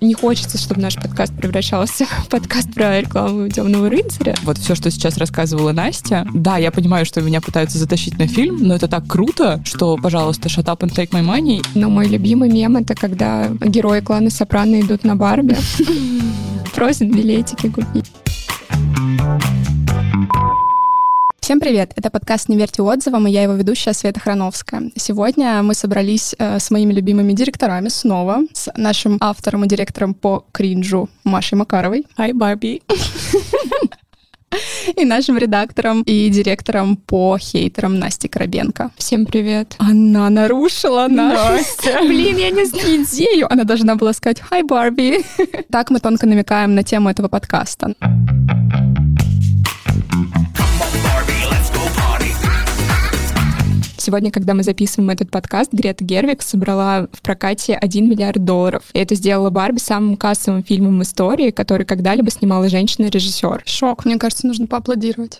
[0.00, 4.34] Не хочется, чтобы наш подкаст превращался в подкаст про рекламу темного рыцаря.
[4.42, 8.58] Вот все, что сейчас рассказывала Настя, да, я понимаю, что меня пытаются затащить на фильм,
[8.60, 11.64] но это так круто, что, пожалуйста, shut up and take my money.
[11.74, 15.56] Но мой любимый мем— это когда герои клана Сопрано идут на Барби,
[16.74, 18.06] просят билетики купить.
[21.46, 21.92] Всем привет!
[21.94, 24.90] Это подкаст «Не верьте отзывам» и я его ведущая Света Храновская.
[24.96, 30.44] Сегодня мы собрались э, с моими любимыми директорами снова, с нашим автором и директором по
[30.50, 32.04] кринжу Машей Макаровой.
[32.18, 32.82] Hi, Барби!
[34.96, 38.90] И нашим редактором и директором по хейтерам Насти Коробенко.
[38.96, 39.76] Всем привет.
[39.78, 42.00] Она нарушила Настя.
[42.02, 43.52] Блин, я не знаю идею.
[43.52, 45.24] Она должна была сказать «Hi, Барби!»
[45.70, 47.94] Так мы тонко намекаем на тему этого подкаста.
[54.16, 58.82] Сегодня, когда мы записываем этот подкаст, Грета Гервик собрала в прокате 1 миллиард долларов.
[58.94, 63.64] И это сделала Барби самым кассовым фильмом истории, который когда-либо снимала женщина-режиссер.
[63.66, 65.38] Шок, мне кажется, нужно поаплодировать.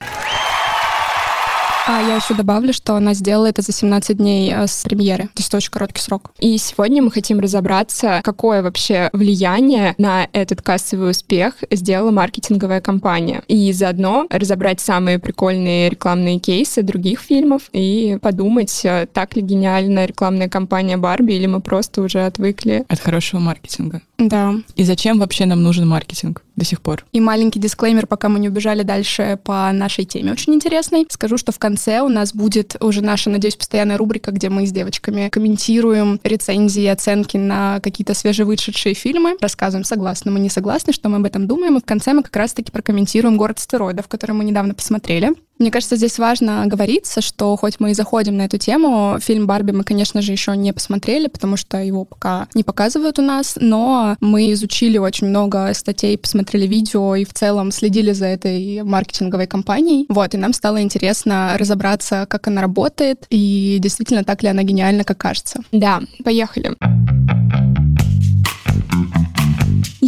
[1.89, 5.25] А я еще добавлю, что она сделала это за 17 дней э, с премьеры.
[5.25, 6.33] То есть это очень короткий срок.
[6.41, 13.45] И сегодня мы хотим разобраться, какое вообще влияние на этот кассовый успех сделала маркетинговая компания.
[13.47, 20.07] И заодно разобрать самые прикольные рекламные кейсы других фильмов и подумать, э, так ли гениальна
[20.07, 22.84] рекламная кампания Барби, или мы просто уже отвыкли.
[22.89, 24.03] От хорошего маркетинга.
[24.19, 24.55] Да.
[24.75, 27.05] И зачем вообще нам нужен маркетинг до сих пор?
[27.12, 31.07] И маленький дисклеймер, пока мы не убежали дальше по нашей теме очень интересной.
[31.09, 34.73] Скажу, что в конце у нас будет уже наша, надеюсь, постоянная рубрика, где мы с
[34.73, 41.17] девочками комментируем рецензии, оценки на какие-то свежевышедшие фильмы, рассказываем, согласны мы, не согласны, что мы
[41.17, 44.75] об этом думаем, и в конце мы как раз-таки прокомментируем «Город стероидов», который мы недавно
[44.75, 45.35] посмотрели.
[45.59, 49.73] Мне кажется, здесь важно говориться, что хоть мы и заходим на эту тему, фильм «Барби»
[49.73, 54.17] мы, конечно же, еще не посмотрели, потому что его пока не показывают у нас, но
[54.21, 60.07] мы изучили очень много статей, посмотрели видео и в целом следили за этой маркетинговой кампанией.
[60.09, 65.05] Вот, и нам стало интересно разобраться, как она работает и действительно так ли она гениальна,
[65.05, 65.61] как кажется.
[65.73, 66.77] Да, поехали.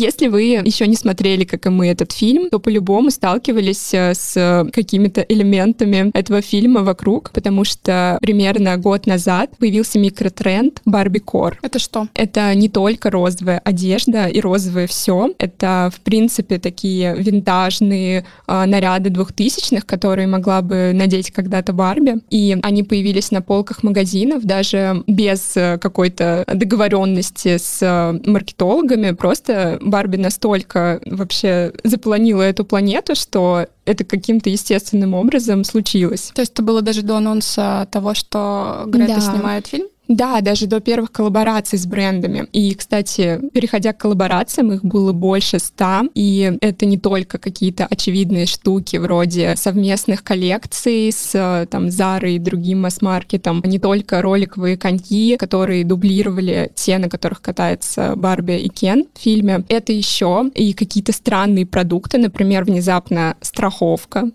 [0.01, 4.65] Если вы еще не смотрели, как и мы, этот фильм, то по-любому сталкивались э, с
[4.73, 11.59] какими-то элементами этого фильма вокруг, потому что примерно год назад появился микротренд Барби Кор.
[11.63, 12.07] Это что?
[12.15, 15.35] Это не только розовая одежда и розовое все.
[15.39, 22.21] Это, в принципе, такие винтажные э, наряды двухтысячных, которые могла бы надеть когда-то Барби.
[22.31, 29.11] И они появились на полках магазинов даже без э, какой-то договоренности с э, маркетологами.
[29.11, 36.33] Просто Барби настолько вообще запланила эту планету, что это каким-то естественным образом случилось.
[36.35, 39.21] То есть это было даже до анонса того, что Грета да.
[39.21, 39.89] снимает фильм?
[40.09, 42.49] Да, даже до первых коллабораций с брендами.
[42.53, 46.03] И, кстати, переходя к коллаборациям, их было больше ста.
[46.15, 52.81] И это не только какие-то очевидные штуки вроде совместных коллекций с там Zara и другим
[52.81, 59.21] масс-маркетом, не только роликовые коньки, которые дублировали те, на которых катается Барби и Кен в
[59.21, 59.65] фильме.
[59.69, 64.31] Это еще и какие-то странные продукты, например, внезапно страховка,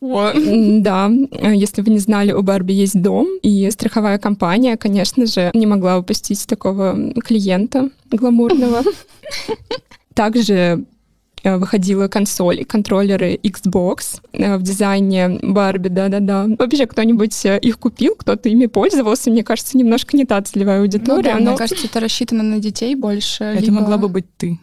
[0.00, 1.10] да,
[1.54, 5.98] если вы не знали, у Барби есть дом, и страховая компания, конечно же, не могла
[5.98, 8.82] упустить такого клиента гламурного.
[10.14, 10.78] Также Э,
[11.44, 16.46] выходила консоль и контроллеры Xbox э, в дизайне Барби, да-да-да.
[16.58, 21.34] Вообще кто-нибудь э, их купил, кто-то ими пользовался, мне кажется, немножко не та целевая аудитория.
[21.34, 21.50] Ну, да, но...
[21.50, 23.44] Мне кажется, это рассчитано на детей больше.
[23.44, 23.80] Это либо...
[23.80, 24.58] могла бы быть ты.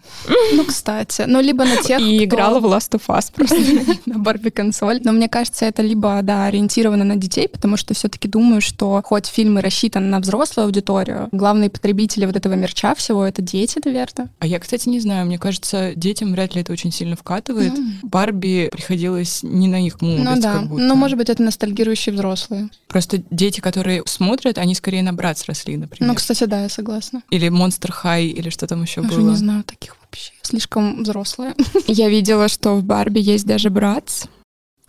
[0.54, 1.24] Ну, кстати.
[1.28, 2.26] Ну, либо на тех, И кто...
[2.26, 3.56] играла в Last of Us просто.
[4.06, 5.00] на Барби консоль.
[5.04, 9.02] Но мне кажется, это либо, да, ориентировано на детей, потому что все таки думаю, что
[9.04, 14.30] хоть фильмы рассчитаны на взрослую аудиторию, главные потребители вот этого мерча всего— это дети, наверное.
[14.40, 15.26] А я, кстати, не знаю.
[15.26, 17.74] Мне кажется, детям вряд ли это очень сильно вкатывает.
[17.74, 17.92] Mm.
[18.04, 20.54] Барби приходилось не на их молодость, ну, да.
[20.54, 20.84] как будто.
[20.84, 22.70] Ну, может быть, это ностальгирующие взрослые.
[22.88, 26.10] Просто дети, которые смотрят, они скорее на брат сросли, например.
[26.10, 27.22] Ну, кстати, да, я согласна.
[27.30, 29.20] Или Monster High, или что там еще я было.
[29.20, 30.32] Я не знаю таких вообще.
[30.42, 31.56] Слишком взрослые.
[31.88, 34.28] Я видела, что в Барби есть даже брат.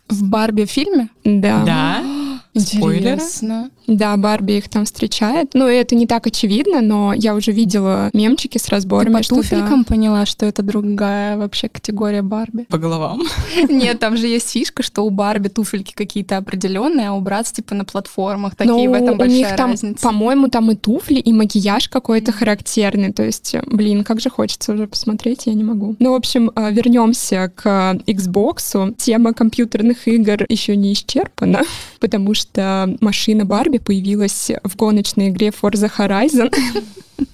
[0.08, 1.08] В Барби фильме?
[1.24, 1.64] Да.
[1.64, 2.40] Да?
[2.54, 3.70] Интересно.
[3.86, 5.50] Да, Барби их там встречает.
[5.54, 9.22] Ну, это не так очевидно, но я уже видела мемчики с разборами.
[9.22, 9.88] Ты по туфелькам да.
[9.88, 12.64] поняла, что это другая вообще категория Барби?
[12.64, 13.22] По головам?
[13.68, 17.74] Нет, там же есть фишка, что у Барби туфельки какие-то определенные, а у Братс типа
[17.74, 18.56] на платформах.
[18.56, 20.02] Такие но в этом большая у них там, разница.
[20.02, 23.12] По-моему, там и туфли, и макияж какой-то характерный.
[23.12, 25.96] То есть, блин, как же хочется уже посмотреть, я не могу.
[25.98, 28.94] Ну, в общем, а, вернемся к Xbox.
[28.96, 31.62] Тема компьютерных игр еще не исчерпана,
[32.00, 36.52] потому что машина Барби Барби появилась в гоночной игре Forza Horizon.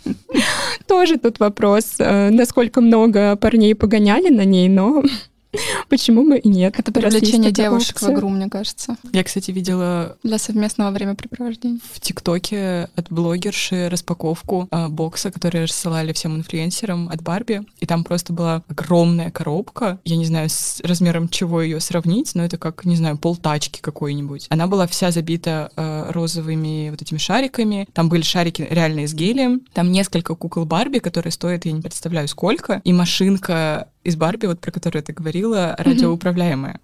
[0.87, 5.03] Тоже тут вопрос, э, насколько много парней погоняли на ней, но
[5.89, 6.79] Почему бы и нет?
[6.79, 8.11] Это привлечение девушек опция.
[8.11, 8.97] в игру, мне кажется.
[9.13, 10.17] Я, кстати, видела...
[10.23, 11.81] Для совместного времяпрепровождения.
[11.93, 17.63] В ТикТоке от блогерши распаковку э, бокса, который рассылали всем инфлюенсерам от Барби.
[17.81, 19.99] И там просто была огромная коробка.
[20.05, 24.47] Я не знаю, с размером чего ее сравнить, но это как, не знаю, полтачки какой-нибудь.
[24.49, 27.89] Она была вся забита э, розовыми вот этими шариками.
[27.93, 29.63] Там были шарики реально из гелием.
[29.73, 32.81] Там несколько кукол Барби, которые стоят, я не представляю, сколько.
[32.85, 36.81] И машинка из Барби, вот про которую ты говорила, радиоуправляемая.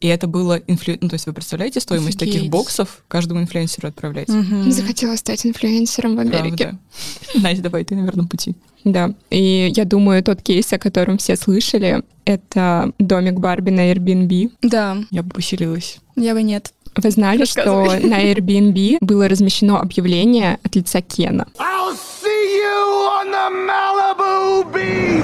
[0.00, 0.96] И это было инфлю...
[1.00, 2.34] Ну, то есть вы представляете стоимость Офигеть.
[2.34, 4.30] таких боксов каждому инфлюенсеру отправлять?
[4.30, 4.70] Угу.
[4.70, 6.78] Захотела стать инфлюенсером в Америке.
[7.34, 8.54] Настя, давай, ты на верном пути.
[8.82, 14.52] Да, и я думаю, тот кейс, о котором все слышали, это домик Барби на Airbnb.
[14.62, 14.96] Да.
[15.10, 15.98] Я бы поселилась.
[16.16, 16.72] Я бы нет.
[16.96, 21.46] Вы знали, что на Airbnb было размещено объявление от лица Кена?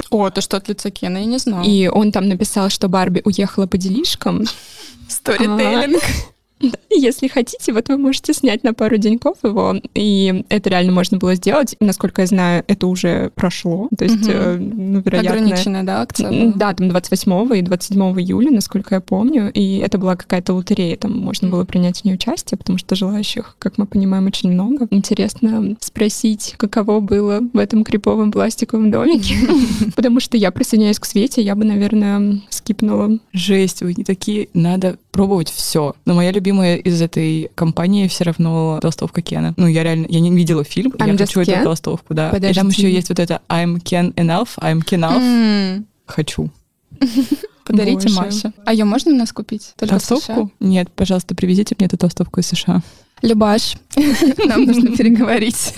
[0.09, 1.17] О, это что от лица Кена?
[1.17, 1.65] Я не знаю.
[1.65, 4.45] И он там написал, что Барби уехала по делишкам.
[5.09, 6.01] Сторителлинг.
[6.89, 11.35] Если хотите, вот вы можете снять на пару деньков его, и это реально можно было
[11.35, 11.75] сделать.
[11.79, 13.89] Насколько я знаю, это уже прошло.
[13.97, 14.57] То есть, угу.
[14.59, 15.31] ну, вероятно...
[15.31, 16.29] Ограниченная, да, акция?
[16.29, 16.53] Была?
[16.55, 21.17] Да, там 28 и 27 июля, насколько я помню, и это была какая-то лотерея, там
[21.17, 24.87] можно было принять в ней участие, потому что желающих, как мы понимаем, очень много.
[24.89, 29.35] Интересно спросить, каково было в этом криповом пластиковом домике,
[29.95, 33.19] потому что я присоединяюсь к Свете, я бы, наверное, скипнула.
[33.33, 35.95] Жесть, вы не такие, надо пробовать все.
[36.05, 39.53] Но моя любимая из этой компании все равно толстовка Кена.
[39.57, 41.53] Ну, я реально, я не видела фильм, I'm я хочу Ken?
[41.53, 42.29] эту толстовку, да.
[42.29, 42.51] Подожди.
[42.51, 44.97] И там еще есть вот это I'm Ken enough, I'm Ken.
[44.97, 45.85] Mm.
[46.05, 46.49] Хочу.
[47.65, 48.53] Подарите Маше.
[48.65, 49.73] А ее можно у нас купить?
[49.77, 50.51] Только толстовку?
[50.59, 52.81] Нет, пожалуйста, привезите мне эту толстовку из США.
[53.21, 53.75] Любаш,
[54.45, 55.73] нам нужно переговорить.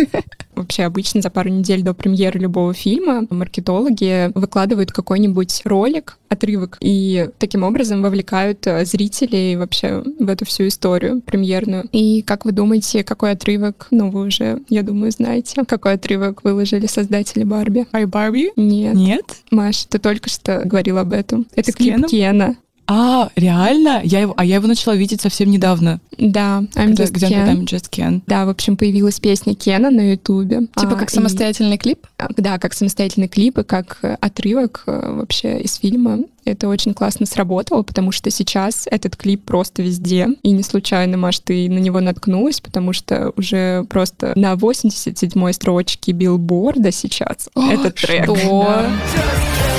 [0.60, 7.30] Вообще обычно за пару недель до премьеры любого фильма маркетологи выкладывают какой-нибудь ролик, отрывок, и
[7.38, 11.86] таким образом вовлекают э, зрителей вообще в эту всю историю премьерную.
[11.94, 16.88] И как вы думаете, какой отрывок, ну вы уже, я думаю, знаете, какой отрывок выложили
[16.88, 17.88] создатели Барби?
[17.94, 18.52] Ай, Барби?
[18.58, 18.96] Нет.
[18.96, 19.26] Нет?
[19.52, 21.48] Маш, ты только что говорила об этом.
[21.56, 22.10] Это С клип Кеном?
[22.10, 22.58] Кена.
[22.92, 24.02] А, реально?
[24.04, 26.00] Я его, а я его начала видеть совсем недавно.
[26.18, 27.48] Да, I'm где, just где Ken.
[27.48, 28.22] I'm just Ken.
[28.26, 30.62] Да, в общем, появилась песня Кена на Ютубе.
[30.76, 32.08] Типа а, как самостоятельный и, клип?
[32.18, 36.22] А, да, как самостоятельный клип и как э, отрывок э, вообще из фильма.
[36.46, 40.30] Это очень классно сработало, потому что сейчас этот клип просто везде.
[40.42, 46.12] И не случайно, Маш, ты на него наткнулась, потому что уже просто на 87-й строчке
[46.12, 48.24] билборда сейчас О, этот трек.
[48.24, 48.36] Что?
[48.36, 49.79] Да.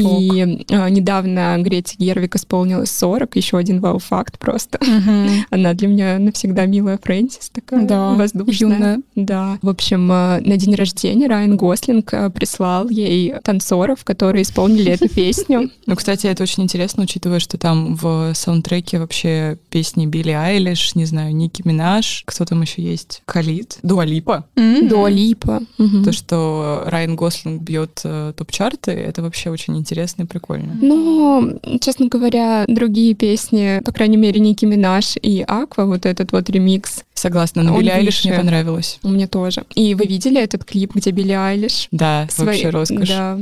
[0.00, 4.78] И э, недавно Грете Гервик исполнилось 40, еще один вау-факт просто.
[4.78, 5.28] Угу.
[5.50, 8.76] Она для меня навсегда милая Фрэнсис, такая да, воздушная.
[8.76, 9.00] Юная.
[9.14, 9.58] Да.
[9.62, 15.08] В общем, э, на день рождения Райан Гослинг э, прислал ей танцоров, которые исполнили эту
[15.08, 15.70] песню.
[15.84, 21.04] Ну, кстати, это очень интересно, учитывая, что там в саундтреке вообще песни Билли Айлиш, не
[21.04, 23.22] знаю, Ники Минаж, кто там еще есть?
[23.26, 24.46] Калит, Дуалипа.
[24.56, 25.60] Дуалипа.
[26.04, 30.76] То, что Райан Гослинг бьет топ-чарты, это вообще очень интересно и прикольно.
[30.80, 36.48] Ну, честно говоря, другие песни, по крайней мере, Ники Минаж и Аква, вот этот вот
[36.48, 37.02] ремикс.
[37.14, 38.98] Согласна, но Билли Айлиш мне понравилось.
[39.02, 39.64] Мне тоже.
[39.74, 41.88] И вы видели этот клип, где Билли Айлиш?
[41.92, 43.08] Да, свои, вообще роскошь.
[43.08, 43.38] Да,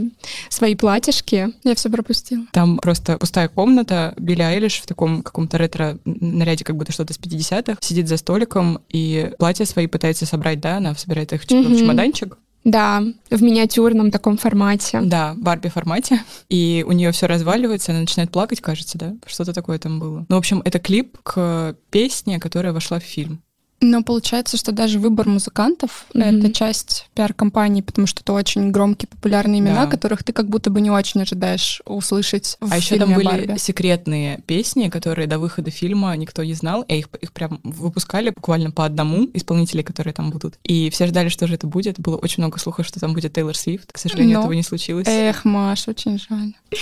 [0.48, 1.48] свои платьишки.
[1.64, 2.44] Я все пропустила.
[2.52, 7.78] Там просто пустая комната, Билли Айлиш в таком каком-то ретро-наряде, как будто что-то с 50-х,
[7.80, 13.02] сидит за столиком и платья свои пытается собрать, да, она собирает их в чемоданчик, да,
[13.30, 15.00] в миниатюрном таком формате.
[15.02, 16.22] Да, Барби формате.
[16.48, 19.14] И у нее все разваливается, она начинает плакать, кажется, да?
[19.26, 20.26] Что-то такое там было.
[20.28, 23.42] Ну, в общем, это клип к песне, которая вошла в фильм.
[23.80, 26.38] Но получается, что даже выбор музыкантов mm-hmm.
[26.38, 29.90] это часть пиар-компании, потому что это очень громкие, популярные имена, да.
[29.90, 33.58] которых ты как будто бы не очень ожидаешь услышать в А еще там были Барби.
[33.58, 38.70] секретные песни, которые до выхода фильма никто не знал, и их, их прям выпускали буквально
[38.70, 40.58] по одному исполнителей, которые там будут.
[40.64, 41.98] И все ждали, что же это будет.
[41.98, 43.92] Было очень много слухов, что там будет Тейлор Свифт.
[43.92, 44.40] К сожалению, Но...
[44.40, 45.06] этого не случилось.
[45.08, 46.54] Эх, Маш, очень жаль.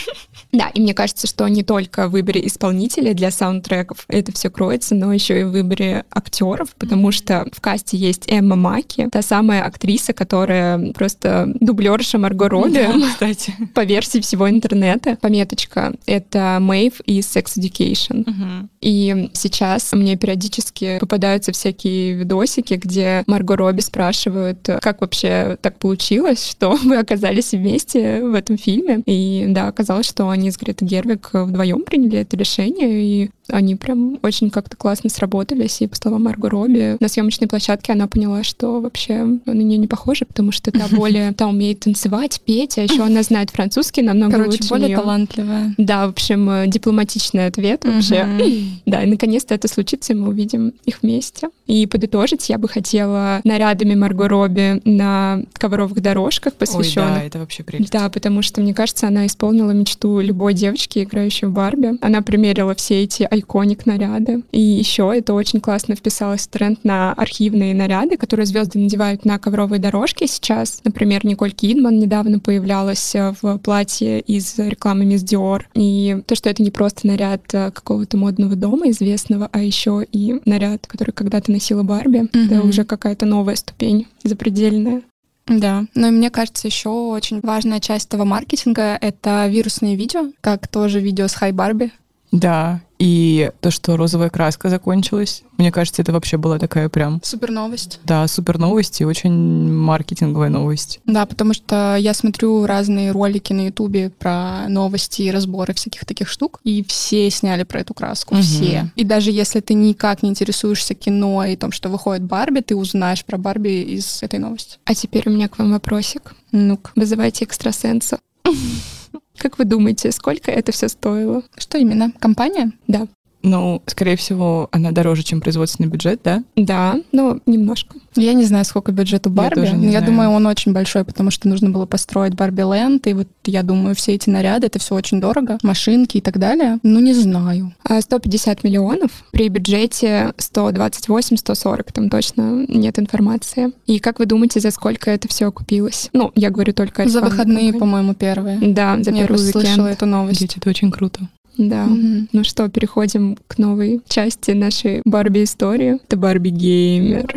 [0.50, 4.94] Да, и мне кажется, что не только в выборе исполнителей для саундтреков это все кроется,
[4.94, 9.62] но еще и в выборе актеров, потому что в касте есть Эмма Маки, та самая
[9.62, 13.54] актриса, которая просто дублерша Марго Робби, Да, кстати.
[13.74, 15.16] по версии всего интернета.
[15.20, 18.24] Пометочка— это Мэйв из Sex Education.
[18.26, 18.70] Мгм.
[18.80, 26.46] И сейчас мне периодически попадаются всякие видосики, где Марго Робби спрашивают, как вообще так получилось,
[26.48, 29.02] что вы оказались вместе в этом фильме.
[29.06, 34.18] И да, оказалось, что они с Гретой Гервик вдвоем приняли это решение, и они прям
[34.22, 35.80] очень как-то классно сработались.
[35.80, 39.86] И по словам Марго Робби, на съемочной площадке она поняла, что вообще на нее не
[39.86, 44.32] похоже, потому что та более, та умеет танцевать, петь, а еще она знает французский намного
[44.32, 45.00] Короче, лучше более неё.
[45.00, 45.74] талантливая.
[45.78, 48.26] Да, в общем, э, дипломатичный ответ вообще.
[48.86, 51.48] Да, и наконец-то это случится, и мы увидим их вместе.
[51.66, 57.38] И подытожить я бы хотела нарядами Марго Робби на ковровых дорожках, Ой, посвященных да, это
[57.38, 57.92] вообще прелесть.
[57.92, 61.98] да, потому что, мне кажется, она исполнила мечту любой девочки, играющей в Барби.
[62.00, 64.42] Она примерила все эти айконик наряды.
[64.52, 69.38] И еще это очень классно вписалось в тренд на архивные наряды, которые звезды надевают на
[69.38, 70.80] ковровые дорожки сейчас.
[70.84, 75.68] Например, Николь Кидман недавно появлялась э, в платье из рекламы Мисс Диор.
[75.74, 80.40] И то, что это не просто наряд э, какого-то модного дома известного, а еще и
[80.44, 82.68] наряд, который когда-то носила Барби, это Мгм.
[82.68, 85.02] уже какая-то новая ступень запредельная.
[85.46, 90.68] Да, но и мне кажется, еще очень важная часть этого маркетинга— это вирусные видео, как
[90.68, 91.90] тоже видео с Хай Барби.
[92.32, 97.50] Да, и то, что розовая краска закончилась, мне кажется, это вообще была такая прям, Супер
[97.50, 98.00] новость.
[98.04, 99.32] да, супер новость и очень
[99.72, 101.00] маркетинговая новость.
[101.06, 106.28] Да, потому что я смотрю разные ролики на Ютубе про новости и разборы всяких таких
[106.28, 108.42] штук, и все сняли про эту краску, Мгм.
[108.42, 108.90] все.
[108.96, 113.24] И даже если ты никак не интересуешься кино и том, что выходит Барби, ты узнаешь
[113.24, 114.78] про Барби из этой новости.
[114.84, 116.34] А теперь у меня к вам вопросик.
[116.52, 116.90] Ну-ка.
[116.96, 118.18] Вызывайте экстрасенса.
[119.38, 121.42] Как вы думаете, сколько это все стоило?
[121.56, 122.12] Что именно?
[122.18, 122.72] Компания?
[122.86, 123.06] Да.
[123.42, 126.42] Ну, скорее всего, она дороже, чем производственный бюджет, да?
[126.56, 127.96] Да, ну, немножко.
[128.16, 130.06] Я не знаю, сколько бюджет у Барби, не но я знаю.
[130.06, 133.94] думаю, он очень большой, потому что нужно было построить Барби Ленд, и вот я думаю,
[133.94, 136.78] все эти наряды, это все очень дорого, машинки и так далее.
[136.82, 137.72] Ну, не знаю.
[137.84, 143.72] А 150 миллионов при бюджете 128-140, там точно нет информации.
[143.86, 146.10] И как вы думаете, за сколько это все окупилось?
[146.12, 148.58] Ну, я говорю только За выходные, по-моему, первые.
[148.60, 149.96] Да, за я первый просто слышала уикенд.
[149.96, 150.40] эту новость.
[150.40, 151.28] Дети, это очень круто.
[151.58, 151.86] Да.
[151.86, 152.28] Мгм.
[152.32, 155.96] Ну что, переходим к новой части нашей Барби-истории.
[156.02, 157.34] Это Барби-геймер.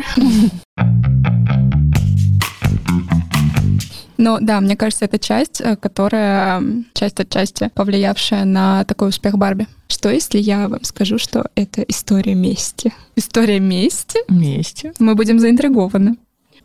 [4.22, 6.62] Но да, мне кажется, это часть, э, которая
[6.94, 9.66] часть отчасти повлиявшая на такой успех Барби.
[9.88, 12.92] Что, если я вам скажу, что это история мести?
[13.16, 14.20] История мести.
[14.28, 14.92] Вместе.
[15.00, 16.16] Мы будем заинтригованы.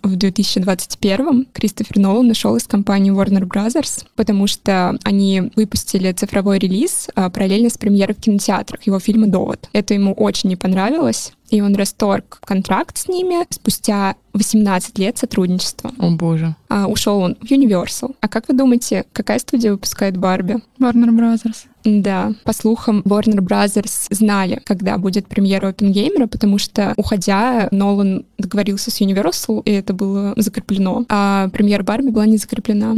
[0.03, 7.07] В 2021 Кристофер Нолан ушел из компании Warner Brothers, потому что они выпустили цифровой релиз
[7.15, 9.69] а, параллельно с премьерой в кинотеатрах его фильма «Довод».
[9.73, 15.91] Это ему очень не понравилось, и он расторг контракт с ними спустя 18 лет сотрудничества.
[15.97, 16.55] О боже.
[16.69, 18.15] А, ушел он в Universal.
[18.21, 20.61] А как вы думаете, какая студия выпускает Барби?
[20.79, 21.65] Warner Brothers.
[21.87, 28.91] Да, по слухам, Warner Brothers знали, когда будет премьера Опенгеймера, потому что, уходя, Нолан договорился
[28.91, 31.05] с Universal, и это было закреплено.
[31.07, 32.93] А премьера Барби была не закреплена.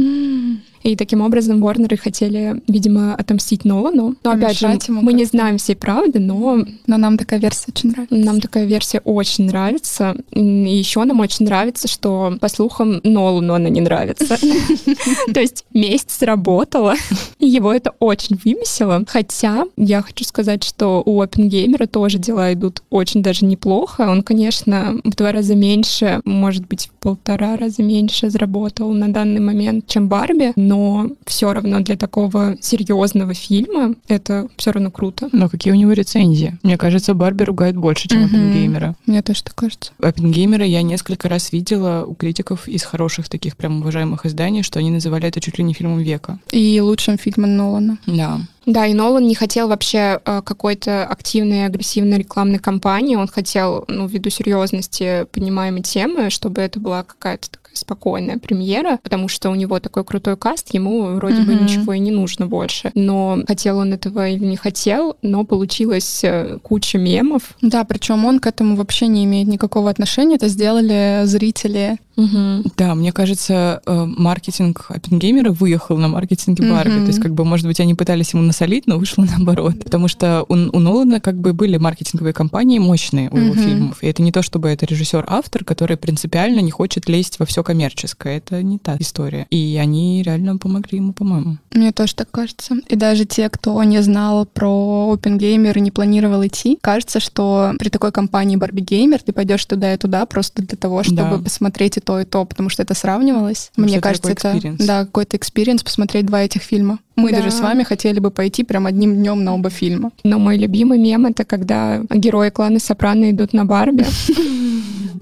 [0.82, 4.16] И таким образом Warner хотели, видимо, отомстить Нолану.
[4.24, 5.36] Но опять же, ему мы не как-то.
[5.38, 8.16] знаем всей правды, но Но нам такая версия очень нравится.
[8.16, 10.16] нам такая версия очень нравится.
[10.32, 14.36] И еще нам очень нравится, что, по слухам, Нолану она не нравится.
[15.34, 16.94] То есть месть сработала.
[17.38, 19.04] Его это очень выбесило.
[19.06, 24.02] Хотя я хочу сказать, что у Опенгеймера тоже дела идут очень даже неплохо.
[24.08, 29.40] Он, конечно, в два раза меньше, может быть, в полтора раза меньше заработал на данный
[29.40, 35.28] момент, чем Барби, но все равно для такого серьезного фильма это все равно круто.
[35.32, 36.58] Но какие у него рецензии?
[36.62, 38.26] Мне кажется, Барби ругает больше, чем.
[38.26, 38.94] Оппенгеймера.
[39.04, 39.90] Мне тоже так кажется.
[40.00, 44.92] Оппенгеймера я несколько раз видела у критиков из хороших таких прям уважаемых изданий, что они
[44.92, 46.38] называли это чуть ли не фильмом века.
[46.52, 47.98] И лучшим фильмом Нолана.
[48.06, 48.40] Да.
[48.66, 53.16] Да, и Нолан не хотел вообще э, какой-то активной, агрессивной рекламной кампании.
[53.16, 59.28] Он хотел, ну, ввиду серьезности поднимаемой темы, чтобы это была какая-то такая спокойная премьера, потому
[59.28, 61.64] что у него такой крутой каст, ему вроде бы Мгм.
[61.64, 62.90] ничего и не нужно больше.
[62.94, 67.54] Но хотел он этого или не хотел, но получилось э, куча мемов.
[67.62, 70.34] Да, причем он к этому вообще не имеет никакого отношения.
[70.36, 72.72] Это сделали зрители Угу.
[72.76, 76.92] Да, мне кажется, э, маркетинг Оппенгеймера выехал на маркетинге Барби.
[76.92, 77.00] Мгм.
[77.04, 79.82] То есть, как бы, может быть, они пытались ему насолить, но вышло наоборот.
[79.82, 84.02] Потому что у, у Нолана как бы были маркетинговые кампании мощные у его фильмов.
[84.02, 88.38] И это не то, чтобы это режиссер-автор, который принципиально не хочет лезть во все коммерческое.
[88.38, 89.46] Это не та история.
[89.50, 91.58] И они реально помогли ему, по-моему.
[91.72, 92.76] Мне тоже так кажется.
[92.88, 97.88] И даже те, кто не знал про Оппенгеймер и не планировал идти, кажется, что при
[97.88, 101.38] такой кампании Барбигеймер ты пойдешь туда и туда просто для того, чтобы Да.
[101.38, 103.70] посмотреть и то, и то, потому что это сравнивалось.
[103.76, 104.84] Мне что это кажется, это experience.
[104.84, 106.98] да, какой-то experience посмотреть два этих фильма.
[107.14, 107.36] Мы Да.
[107.36, 110.10] даже с вами хотели бы пойти прям одним днем на оба фильма.
[110.24, 114.04] Но мой любимый мем— это когда герои клана Сопрано идут на Барби.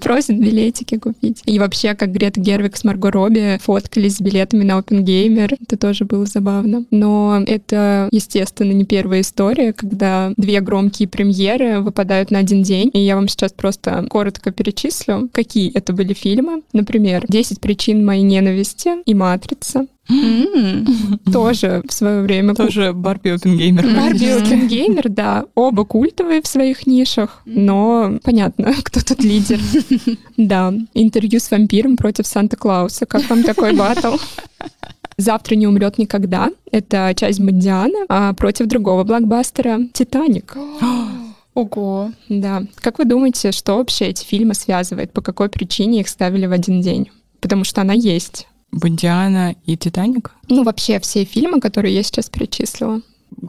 [0.01, 1.41] Просят билетики купить.
[1.45, 5.57] И вообще, как Грета Гервик с Марго Робби фоткались с билетами на OpenGamer.
[5.61, 6.85] Это тоже было забавно.
[6.89, 12.89] Но это, естественно, не первая история, когда две громкие премьеры выпадают на один день.
[12.93, 16.61] И я вам сейчас просто коротко перечислю, какие это были фильмы.
[16.79, 19.85] Например, «10 причин моей ненависти» и «Матрица».
[21.31, 23.83] Тоже в свое время Тоже Барби Оппенгеймер.
[23.95, 24.25] Барби.
[24.25, 29.59] Оппенгеймер, да, оба культовые в своих нишах, но понятно, кто тут лидер.
[30.37, 33.05] Да, интервью с вампиром против Санта-Клауса.
[33.05, 34.15] Как вам такой батл?
[35.17, 36.49] Завтра не умрет никогда.
[36.71, 40.55] Это часть Бондиана, а против другого блокбастера Титаник.
[41.61, 42.11] Ого.
[42.29, 42.63] Да.
[42.75, 45.11] Как вы думаете, что вообще эти фильмы связывает?
[45.11, 47.09] По какой причине их ставили в один день?
[47.41, 48.47] Потому что она есть.
[48.71, 50.31] Бондиана и Титаник.
[50.47, 53.01] Ну, вообще все фильмы, которые я сейчас перечислила.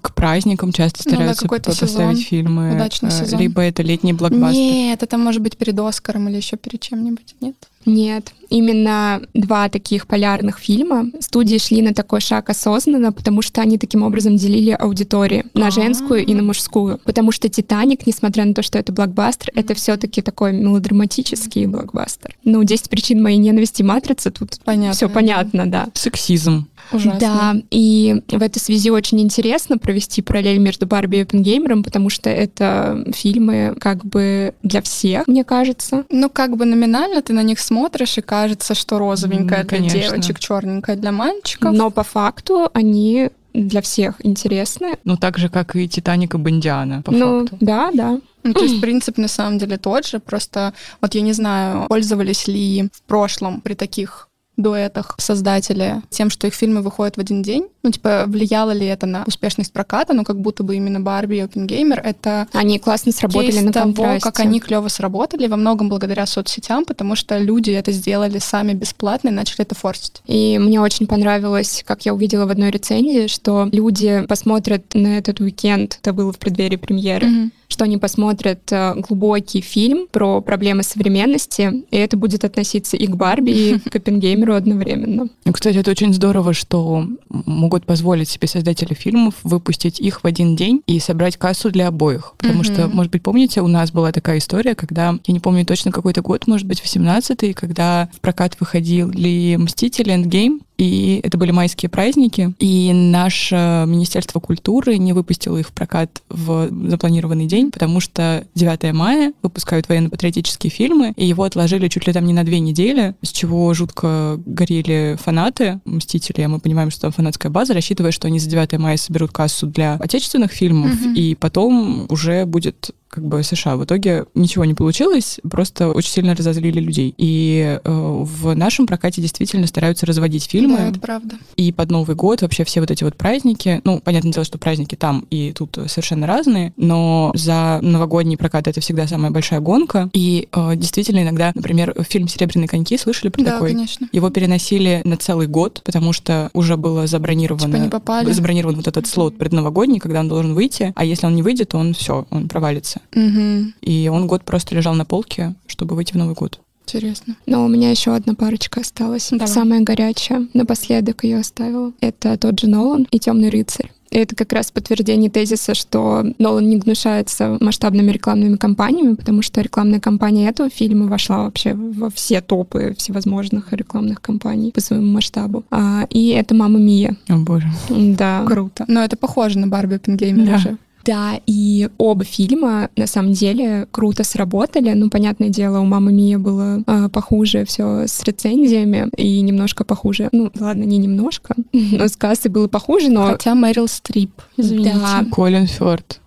[0.02, 2.74] К праздникам часто Ну да, стараются кто-то ставить фильмы.
[2.74, 3.40] удачный э, сезон.
[3.40, 4.60] Либо это летний блокбастер.
[4.60, 7.56] Нет, это может быть перед Оскаром или еще перед чем-нибудь, нет?
[7.86, 11.06] Нет, именно два таких полярных фильма.
[11.20, 16.24] Студии шли на такой шаг осознанно, потому что они таким образом делили аудитории на женскую
[16.24, 17.00] и на мужскую.
[17.04, 22.36] Потому что «Титаник», несмотря на то, что это блокбастер, это все таки такой мелодраматический блокбастер.
[22.44, 24.94] Ну, «10 причин моей ненависти» «Матрица», тут Понятно.
[24.94, 25.88] все понятно, да.
[25.94, 26.68] Сексизм.
[26.92, 27.20] Ужасно.
[27.20, 32.30] Да, и в этой связи очень интересно провести параллель между Барби и Оппенгеймером, потому что
[32.30, 36.04] это фильмы как бы для всех, мне кажется.
[36.10, 40.00] Ну, как бы номинально ты на них смотришь, и кажется, что розовенькая М, для конечно.
[40.00, 41.72] девочек, черненькая для мальчиков.
[41.72, 44.98] Но по факту они для всех интересны.
[45.04, 47.56] Ну, так же, как и Титаник и Бондиана, по ну, факту.
[47.60, 48.20] да, да.
[48.42, 52.48] Ну, то есть принцип на самом деле тот же, просто вот я не знаю, пользовались
[52.48, 54.28] ли в прошлом при таких
[54.62, 57.66] дуэтах создатели тем, что их фильмы выходят в один день?
[57.82, 60.12] Ну, типа, влияло ли это на успешность проката?
[60.12, 63.86] Ну, как будто бы именно Барби и Оппенгеймер— это Они классно сработали кейс на того,
[63.86, 64.20] контрасте.
[64.20, 69.28] как они клево сработали, во многом благодаря соцсетям, потому что люди это сделали сами бесплатно
[69.28, 70.22] и начали это форсить.
[70.26, 75.40] И мне очень понравилось, как я увидела в одной рецензии, что люди посмотрят на этот
[75.40, 81.84] уикенд, это было в преддверии премьеры, что они посмотрят э, глубокий фильм про проблемы современности,
[81.90, 85.28] и это будет относиться и к Барби, и к Оппенгеймеру одновременно.
[85.44, 90.56] Ну, Кстати, это очень здорово, что могут позволить себе создатели фильмов выпустить их в один
[90.56, 92.34] день и собрать кассу для обоих.
[92.38, 95.92] Потому что, может быть, помните, у нас была такая история, когда, я не помню точно
[95.92, 101.88] какой-то год, может быть, 18-й, когда в прокат выходили «Мстители», «Эндгейм», и это были майские
[101.90, 108.46] праздники, и наше Министерство культуры не выпустило их в прокат в запланированный день, потому что
[108.54, 113.14] 9 мая выпускают военно-патриотические фильмы, и его отложили чуть ли там не на две недели,
[113.22, 118.28] с чего жутко горели фанаты «Мстителей», а мы понимаем, что там фанатская база, рассчитывая, что
[118.28, 121.14] они за 9 мая соберут кассу для отечественных фильмов, Мгм.
[121.14, 123.76] и потом уже будет как бы США.
[123.76, 127.12] В итоге ничего не получилось, просто очень сильно разозлили людей.
[127.18, 130.76] И э, в нашем прокате действительно стараются разводить фильмы.
[130.78, 131.36] Да, это правда.
[131.56, 134.94] И под Новый год вообще все вот эти вот праздники, ну, понятное дело, что праздники
[134.94, 140.08] там и тут совершенно разные, но за новогодний прокат это всегда самая большая гонка.
[140.12, 143.70] И э, действительно иногда, например, фильм «Серебряные коньки» слышали про Да, такой?
[143.72, 144.08] конечно.
[144.12, 148.30] Его переносили на целый год, потому что уже было забронировано, Типа не попали.
[148.30, 151.78] забронирован вот этот слот предновогодний, когда он должен выйти, а если он не выйдет, то
[151.78, 152.99] он все, он провалится.
[153.14, 153.74] Мгм.
[153.82, 156.60] И он год просто лежал на полке, чтобы выйти в Новый год.
[156.86, 157.36] Интересно.
[157.46, 159.28] Но у меня еще одна парочка осталась.
[159.30, 159.46] Давай.
[159.46, 160.48] Самая горячая.
[160.54, 161.92] Напоследок ее оставила.
[162.00, 163.92] Это тот же Нолан и Темный рыцарь.
[164.10, 169.60] И это как раз подтверждение тезиса, что Нолан не гнушается масштабными рекламными кампаниями, потому что
[169.60, 175.62] рекламная кампания этого фильма вошла вообще во все топы всевозможных рекламных кампаний по своему масштабу.
[175.70, 177.16] А, и это «Мама Мия».
[177.28, 177.68] О боже.
[177.88, 178.42] Да.
[178.48, 178.84] Круто.
[178.88, 180.56] Но это похоже на Барби Оппенгеймера Да.
[180.56, 180.76] уже.
[181.04, 184.92] Да, и оба фильма на самом деле круто сработали.
[184.92, 190.28] Ну, понятное дело, у Мамы Мия было а, похуже все с рецензиями и немножко похуже.
[190.32, 194.94] Ну, ладно, не немножко, но с кассой было похуже, но Хотя Мэрил Стрип, извините.
[194.94, 195.24] Да.
[195.30, 196.20] Колин Фёрд.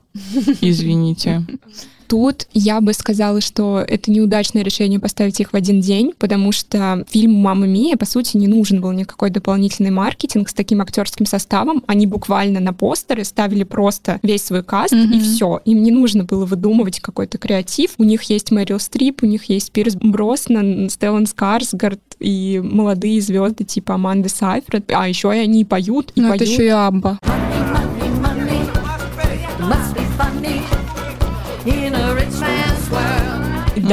[0.62, 1.46] Извините.
[2.08, 7.06] Тут я бы сказала, что это неудачное решение поставить их в один день, потому что
[7.10, 11.84] фильм «Мама Мия», по сути, не нужен был никакой дополнительный маркетинг с таким актерским составом.
[11.88, 15.16] Они буквально на постеры ставили просто весь свой каст, mm-hmm.
[15.16, 15.62] и все.
[15.66, 17.92] Им не нужно было выдумывать какой-то креатив.
[17.98, 23.64] У них есть Мэрил Стрип, у них есть Пирс Броснан, Стеллан Скарсгард и молодые звезды
[23.64, 24.92] типа Аманды Сайфред.
[24.94, 26.42] А еще и они поют, и Но поют.
[26.42, 27.20] это еще и Абба.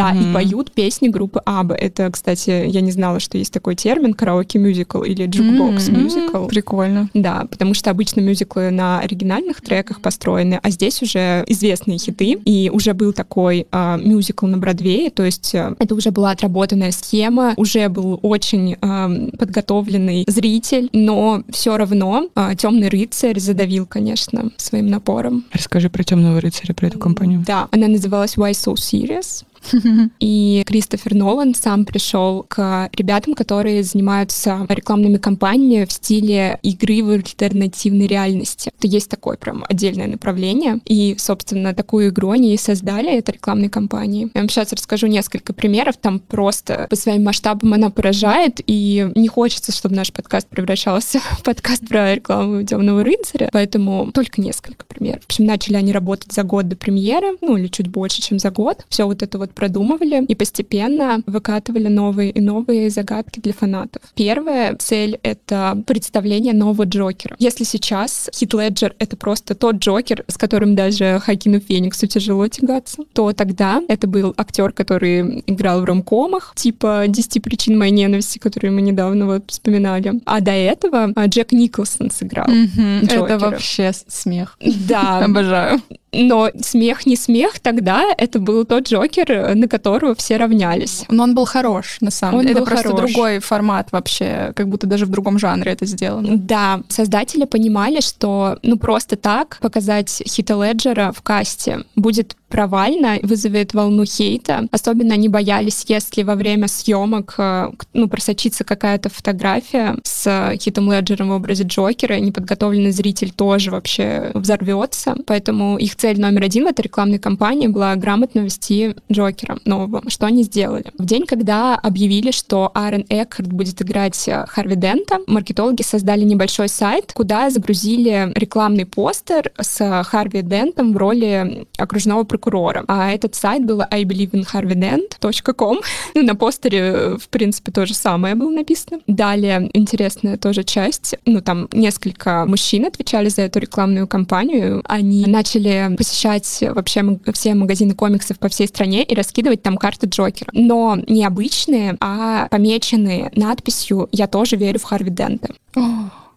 [0.00, 1.74] Да, и поют песни группы ABBA.
[1.74, 6.48] Это, кстати, я не знала, что есть такой термин караоке-мюзикл или jukebox-мюзикл.
[6.48, 7.10] Прикольно.
[7.14, 12.38] Да, потому что обычно мюзиклы на оригинальных треках построены, а здесь уже известные хиты.
[12.44, 16.92] И уже был такой э, мюзикл на Бродвее, то есть э, это уже была отработанная
[16.92, 24.50] схема, уже был очень э, подготовленный зритель, но все равно э, Темный рыцарь задавил, конечно,
[24.56, 25.44] своим напором.
[25.52, 27.44] Расскажи про Темного рыцаря, про эту кампанию.
[27.46, 29.44] Да, она называлась Why So Serious.
[30.20, 37.10] И Кристофер Нолан сам пришел к ребятам, которые занимаются рекламными кампаниями в стиле игры в
[37.10, 38.70] альтернативной реальности.
[38.78, 40.80] Это есть такое прям отдельное направление.
[40.84, 44.30] И, собственно, такую игру они и создали, это рекламные кампании.
[44.34, 45.96] Я вам сейчас расскажу несколько примеров.
[45.96, 51.42] Там просто по своим масштабам она поражает, и не хочется, чтобы наш подкаст превращался в
[51.42, 55.22] подкаст про рекламу Темного рыцаря, поэтому только несколько примеров.
[55.22, 58.50] В общем, начали они работать за год до премьеры, ну или чуть больше, чем за
[58.50, 58.84] год.
[58.88, 64.02] Все вот это вот вот продумывали и постепенно выкатывали новые и новые загадки для фанатов.
[64.14, 67.36] Первая цель— это представление нового Джокера.
[67.38, 73.02] Если сейчас Хит Леджер— это просто тот Джокер, с которым даже Хакину Фениксу тяжело тягаться,
[73.12, 78.70] то тогда это был актер, который играл в ромкомах, типа «10 причин моей ненависти», которые
[78.70, 80.20] мы недавно вот вспоминали.
[80.24, 83.10] А до этого а, Джек Николсон сыграл mm-hmm.
[83.10, 84.58] Это вообще смех.
[84.88, 85.18] Да.
[85.24, 85.80] Обожаю.
[86.12, 91.04] Но смех не смех, тогда это был тот Джокер, на которого все равнялись.
[91.08, 92.52] Но он был хорош, на самом деле.
[92.52, 93.12] Это просто хорош.
[93.12, 96.36] другой формат вообще, как будто даже в другом жанре это сделано.
[96.36, 103.72] Да, создатели понимали, что ну просто так показать Хита Леджера в касте будет провально, вызовет
[103.72, 104.66] волну хейта.
[104.72, 111.30] Особенно они боялись, если во время съемок э, ну, просочится какая-то фотография с Хитом Леджером
[111.30, 115.14] в образе Джокера, неподготовленный зритель тоже вообще взорвется.
[115.26, 120.02] Поэтому их цель номер один в этой рекламной кампании была грамотно вести Джокера нового.
[120.08, 120.86] Что они сделали?
[120.98, 126.68] В день, когда объявили, что Аарон Экхард будет играть э, Харви Дента, маркетологи создали небольшой
[126.68, 132.84] сайт, куда загрузили рекламный постер с Харви Дентом в роли окружного прокурора прокурора.
[132.88, 135.80] А этот сайт был I believe in harveydent.com.
[136.14, 139.00] Ну, на постере, в принципе, то же самое было написано.
[139.06, 141.14] Далее интересная тоже часть.
[141.24, 144.82] Ну, там несколько мужчин отвечали за эту рекламную кампанию.
[144.86, 150.50] Они начали посещать вообще все магазины комиксов по всей стране и раскидывать там карты Джокера.
[150.52, 155.54] Но не обычные, а помеченные надписью «Я тоже верю в Харви Дента».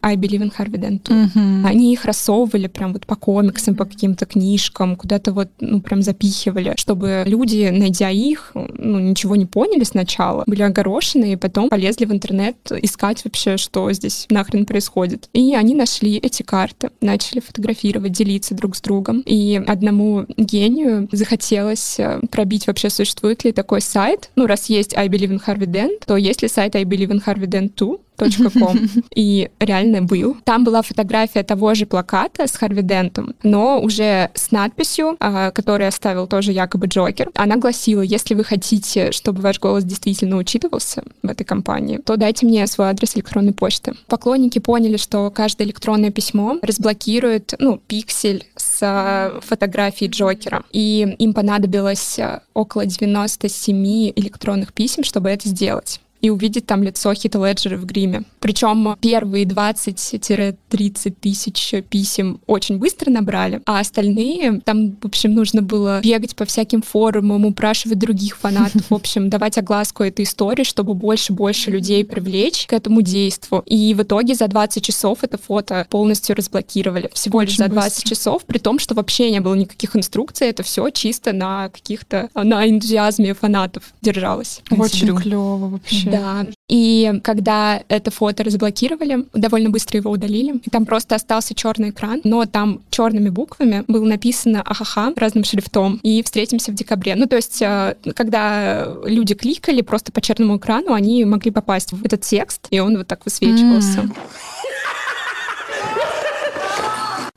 [0.04, 1.04] I Believe in Harvey Dent.
[1.04, 1.66] Mm-hmm.
[1.66, 6.74] Они их рассовывали прям вот по комиксам, по каким-то книжкам, куда-то вот, ну, прям запихивали,
[6.78, 12.12] чтобы люди, найдя их, ну, ничего не поняли сначала, были огорошены, и потом полезли в
[12.12, 15.30] интернет искать вообще, что здесь нахрен происходит.
[15.34, 19.22] И они нашли эти карты, начали фотографировать, делиться друг с другом.
[19.26, 24.30] И одному гению захотелось э, пробить вообще, существует ли такой сайт.
[24.36, 27.24] Ну, раз есть I Believe in Harvey Dent, то есть ли сайт I Believe in
[27.26, 27.98] Harvey Dent 2,
[28.30, 28.90] .com.
[29.16, 30.38] И реально был.
[30.44, 35.88] Там была фотография того же плаката с Харви Дентом, но уже с надписью, а, которую
[35.88, 37.30] оставил тоже якобы Джокер.
[37.36, 42.46] Она гласила, если вы хотите, чтобы ваш голос действительно учитывался в этой компании, то дайте
[42.46, 43.94] мне свой адрес электронной почты.
[44.08, 50.64] Поклонники поняли, что каждое электронное письмо разблокирует, ну, пиксель с а, фотографией Джокера.
[50.72, 57.14] И им понадобилось а, около 97 электронных писем, чтобы это сделать и увидеть там лицо
[57.14, 58.24] Хита Леджера в гриме.
[58.40, 66.00] Причем первые 20-30 тысяч писем очень быстро набрали, а остальные, там, в общем, нужно было
[66.02, 71.72] бегать по всяким форумам, упрашивать других фанатов, в общем, давать огласку этой истории, чтобы больше-больше
[71.72, 73.62] людей привлечь к этому действу.
[73.66, 77.10] И в итоге за 20 часов это фото полностью разблокировали.
[77.14, 78.16] Всего лишь за 20 быстро.
[78.16, 82.66] часов, при том, что вообще не было никаких инструкций, это все чисто на каких-то, на
[82.70, 84.62] энтузиазме фанатов держалось.
[84.72, 86.13] Очень клево вообще.
[86.14, 86.46] Да.
[86.70, 90.62] И когда это фото разблокировали, довольно быстро его удалили.
[90.64, 96.00] И там просто остался черный экран, но там черными буквами было написано ахаха разным шрифтом.
[96.04, 97.16] И встретимся в декабре.
[97.16, 102.06] Ну, то есть, э, когда люди кликали просто по черному экрану, они могли попасть в
[102.06, 104.02] этот текст, и он вот так высвечивался.
[104.02, 104.16] Mm.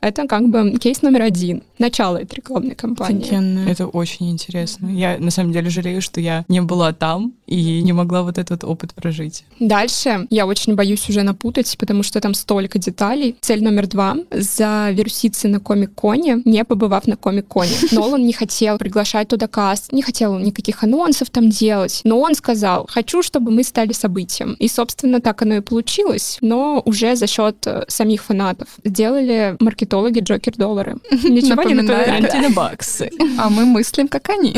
[0.07, 1.65] Это как бы кейс номер один.
[1.81, 3.23] Начало этой рекламной кампании.
[3.23, 3.69] Офигенно.
[3.69, 4.87] Это очень интересно.
[4.87, 8.63] Я на самом деле жалею, что я не была там и не могла вот этот
[8.63, 9.45] опыт прожить.
[9.59, 13.35] Дальше я очень боюсь уже напутать, потому что там столько деталей.
[13.41, 17.75] Цель номер два— завируситься на Комик-Коне, не побывав на Комик-Коне.
[17.91, 22.87] Нолан не хотел приглашать туда каст, не хотел никаких анонсов там делать, но он сказал,
[22.89, 24.55] хочу, чтобы мы стали событием.
[24.61, 28.69] И, собственно, так оно и получилось, но уже за счет э, самих фанатов.
[28.85, 29.57] Сделали
[29.97, 30.97] маркетологи Джокер-доллары.
[31.11, 32.55] Ничего не напоминает?
[32.55, 33.11] баксы.
[33.39, 34.55] А мы мыслим, как они.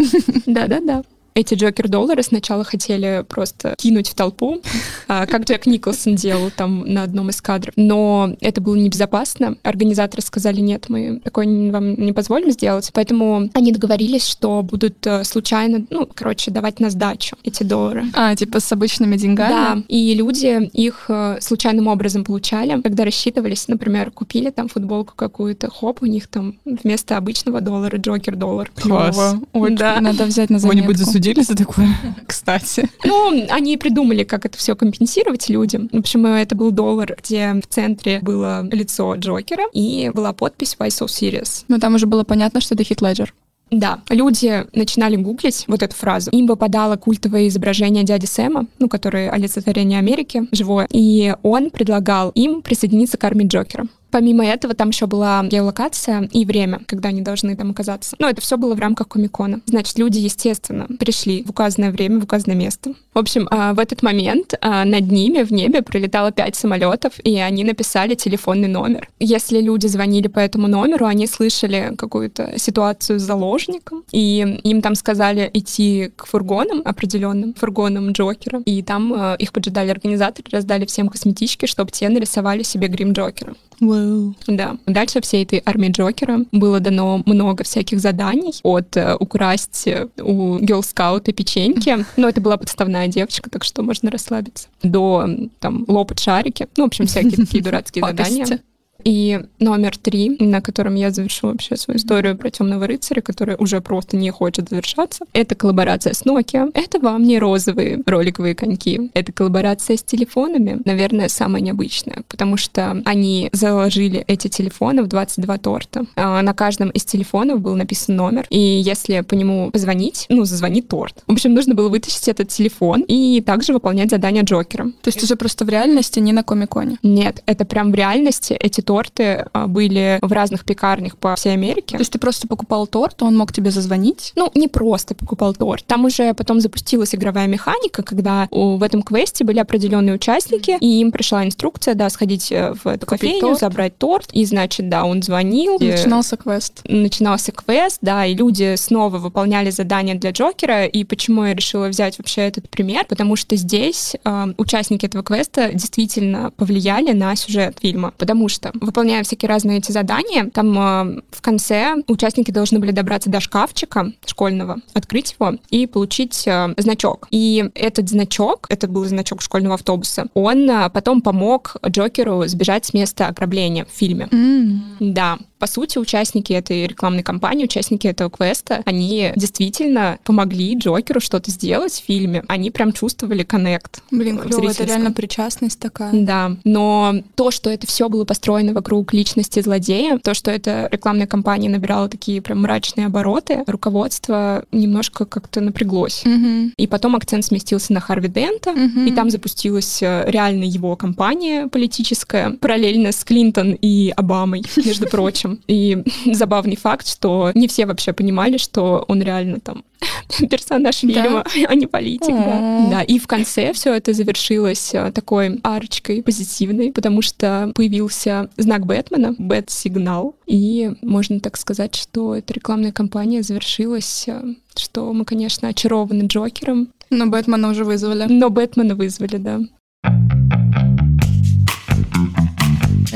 [0.47, 1.03] Да-да-да
[1.39, 4.61] эти Джокер-доллары сначала хотели просто кинуть в толпу,
[5.07, 7.75] а, как Джек Николсон делал там на одном из кадров.
[7.77, 9.57] Но это было небезопасно.
[9.63, 12.91] Организаторы сказали, нет, мы такое вам не позволим сделать.
[12.93, 18.07] Поэтому они договорились, что будут э, случайно, ну, короче, давать на сдачу эти доллары.
[18.15, 19.51] А, типа с обычными деньгами?
[19.51, 25.71] Да, и люди их э, случайным образом получали, когда рассчитывались, например, купили там футболку какую-то,
[25.71, 28.73] хоп, у них там вместо обычного доллара Джокер-доллар.
[28.75, 29.37] Класс.
[29.53, 30.01] Очень да.
[30.01, 30.79] Надо взять на заметку.
[30.79, 31.89] Кого-нибудь засудили судили за такое,
[32.27, 32.89] кстати.
[33.05, 35.89] Ну, они придумали, как это все компенсировать людям.
[35.93, 40.89] В общем, это был доллар, где в центре было лицо Джокера и была подпись «Why
[40.89, 41.65] so serious?».
[41.69, 43.35] Но там уже было понятно, что это Хит Леджер.
[43.71, 46.31] Да, люди начинали гуглить вот эту фразу.
[46.31, 52.63] Им попадало культовое изображение дяди Сэма, ну, который олицетворение Америки, живое, и он предлагал им
[52.63, 53.87] присоединиться к армии Джокера.
[54.11, 58.17] Помимо этого, там еще была геолокация и время, когда они должны там оказаться.
[58.19, 59.61] Но это все было в рамках Комикона.
[59.67, 62.95] Значит, люди, естественно, пришли в указанное время, в указанное место.
[63.15, 67.37] В общем, а, в этот момент а, над ними в небе прилетало пять самолетов, и
[67.39, 69.09] они написали телефонный номер.
[69.19, 74.95] Если люди звонили по этому номеру, они слышали какую-то ситуацию с заложником, и им там
[74.95, 81.09] сказали идти к фургонам, определенным фургонам Джокера, и там а, их поджидали организаторы, раздали всем
[81.09, 83.55] косметички, чтобы те нарисовали себе грим Джокера.
[83.81, 84.35] Wow.
[84.47, 84.77] Да.
[84.87, 90.59] Дальше всей этой армии Джокера было дано много всяких заданий от э, украсть э, у
[90.59, 92.05] Scout печеньки.
[92.17, 94.69] Но это была подставная девочка, так что можно расслабиться.
[94.83, 95.29] До
[95.61, 96.69] там лопать шарики.
[96.77, 98.61] Ну, в общем, всякие такие дурацкие задания.
[99.05, 103.81] И номер три, на котором я завершу вообще свою историю про темного рыцаря, которая уже
[103.81, 106.71] просто не хочет завершаться, это коллаборация с Nokia.
[106.75, 109.11] Это вам не розовые роликовые коньки.
[109.15, 115.59] Это коллаборация с телефонами, наверное, самая необычная, потому что они заложили эти телефоны в 22
[115.59, 116.05] торта.
[116.17, 120.89] А на каждом из телефонов был написан номер, и если по нему позвонить, ну, зазвонит
[120.89, 121.23] торт.
[121.27, 124.85] В общем, нужно было вытащить этот телефон и также выполнять задание Джокера.
[125.03, 126.99] То есть уже просто в реальности, не на Комиконе?
[127.03, 131.99] Нет, это прям в реальности эти торты а, были в разных пекарнях по всей Америке.
[131.99, 134.33] То есть ты просто покупал торт, он мог тебе зазвонить?
[134.35, 135.85] Ну, не просто покупал торт.
[135.85, 141.13] Там уже потом запустилась игровая механика, когда в этом квесте были определенные участники, и им
[141.13, 143.61] пришла инструкция, да, сходить э, в эту Купить кофейню, торт.
[143.61, 145.77] забрать торт, и, значит, да, он звонил.
[145.79, 146.81] Начинался квест.
[146.85, 152.17] Начинался квест, да, и люди снова выполняли задания для Джокера, и почему я решила взять
[152.17, 153.05] вообще этот пример?
[153.07, 159.23] Потому что здесь э, участники этого квеста действительно повлияли на сюжет фильма, потому что выполняя
[159.23, 164.79] всякие разные эти задания, там э, в конце участники должны были добраться до шкафчика школьного,
[164.95, 167.29] открыть его и получить э, значок.
[167.31, 172.95] И этот значок, это был значок школьного автобуса, он э, потом помог Джокеру сбежать с
[172.95, 174.29] места ограбления в фильме.
[174.31, 174.79] Mm.
[175.01, 175.39] Да.
[175.59, 181.93] По сути, участники этой рекламной кампании, участники этого квеста, они действительно помогли Джокеру что-то сделать
[181.93, 182.45] в фильме.
[182.47, 184.03] Они прям чувствовали коннект.
[184.13, 186.11] Блин, клево, это реально причастность такая.
[186.13, 186.53] Да.
[186.65, 191.69] Но то, что это все было построено вокруг личности злодея, то, что эта рекламная кампания
[191.69, 196.25] набирала такие прям мрачные обороты, руководство немножко как-то напряглось.
[196.25, 196.73] Угу.
[196.77, 199.01] И потом акцент сместился на Харви Дента, угу.
[199.07, 205.61] и там запустилась э, реально его кампания политическая, параллельно с Клинтон и Обамой, между прочим.
[205.67, 206.03] И
[206.33, 209.85] забавный факт, что не все вообще понимали, что он реально там
[210.51, 212.35] персонаж фильма, а не политик.
[212.35, 212.87] Да.
[212.91, 213.03] да.
[213.03, 219.35] И в конце все это завершилось э, такой арочкой позитивной, потому что появился знак Бэтмена,
[219.39, 220.37] Бэт-сигнал.
[220.47, 226.89] И можно так сказать, что эта рекламная кампания завершилась, э, что мы, конечно, очарованы Джокером.
[227.11, 228.27] Но Бэтмена уже вызвали.
[228.29, 229.61] Но Бэтмена вызвали, да.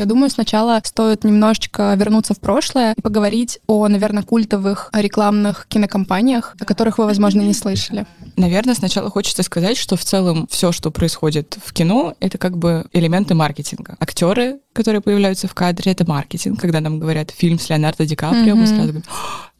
[0.02, 6.56] Я думаю, сначала стоит немножечко вернуться в прошлое и поговорить о, наверное, культовых рекламных кинокомпаниях,
[6.58, 8.06] о которых вы, возможно, не слышали.
[8.36, 12.86] Наверное, сначала хочется сказать, что в целом все, что происходит в кино, это как бы
[12.92, 13.96] элементы маркетинга.
[14.00, 18.54] Актеры которые появляются в кадре, это маркетинг, когда нам говорят фильм с Леонардо Ди Каприо,
[18.54, 18.54] mm-hmm.
[18.54, 19.04] мы сразу говорим,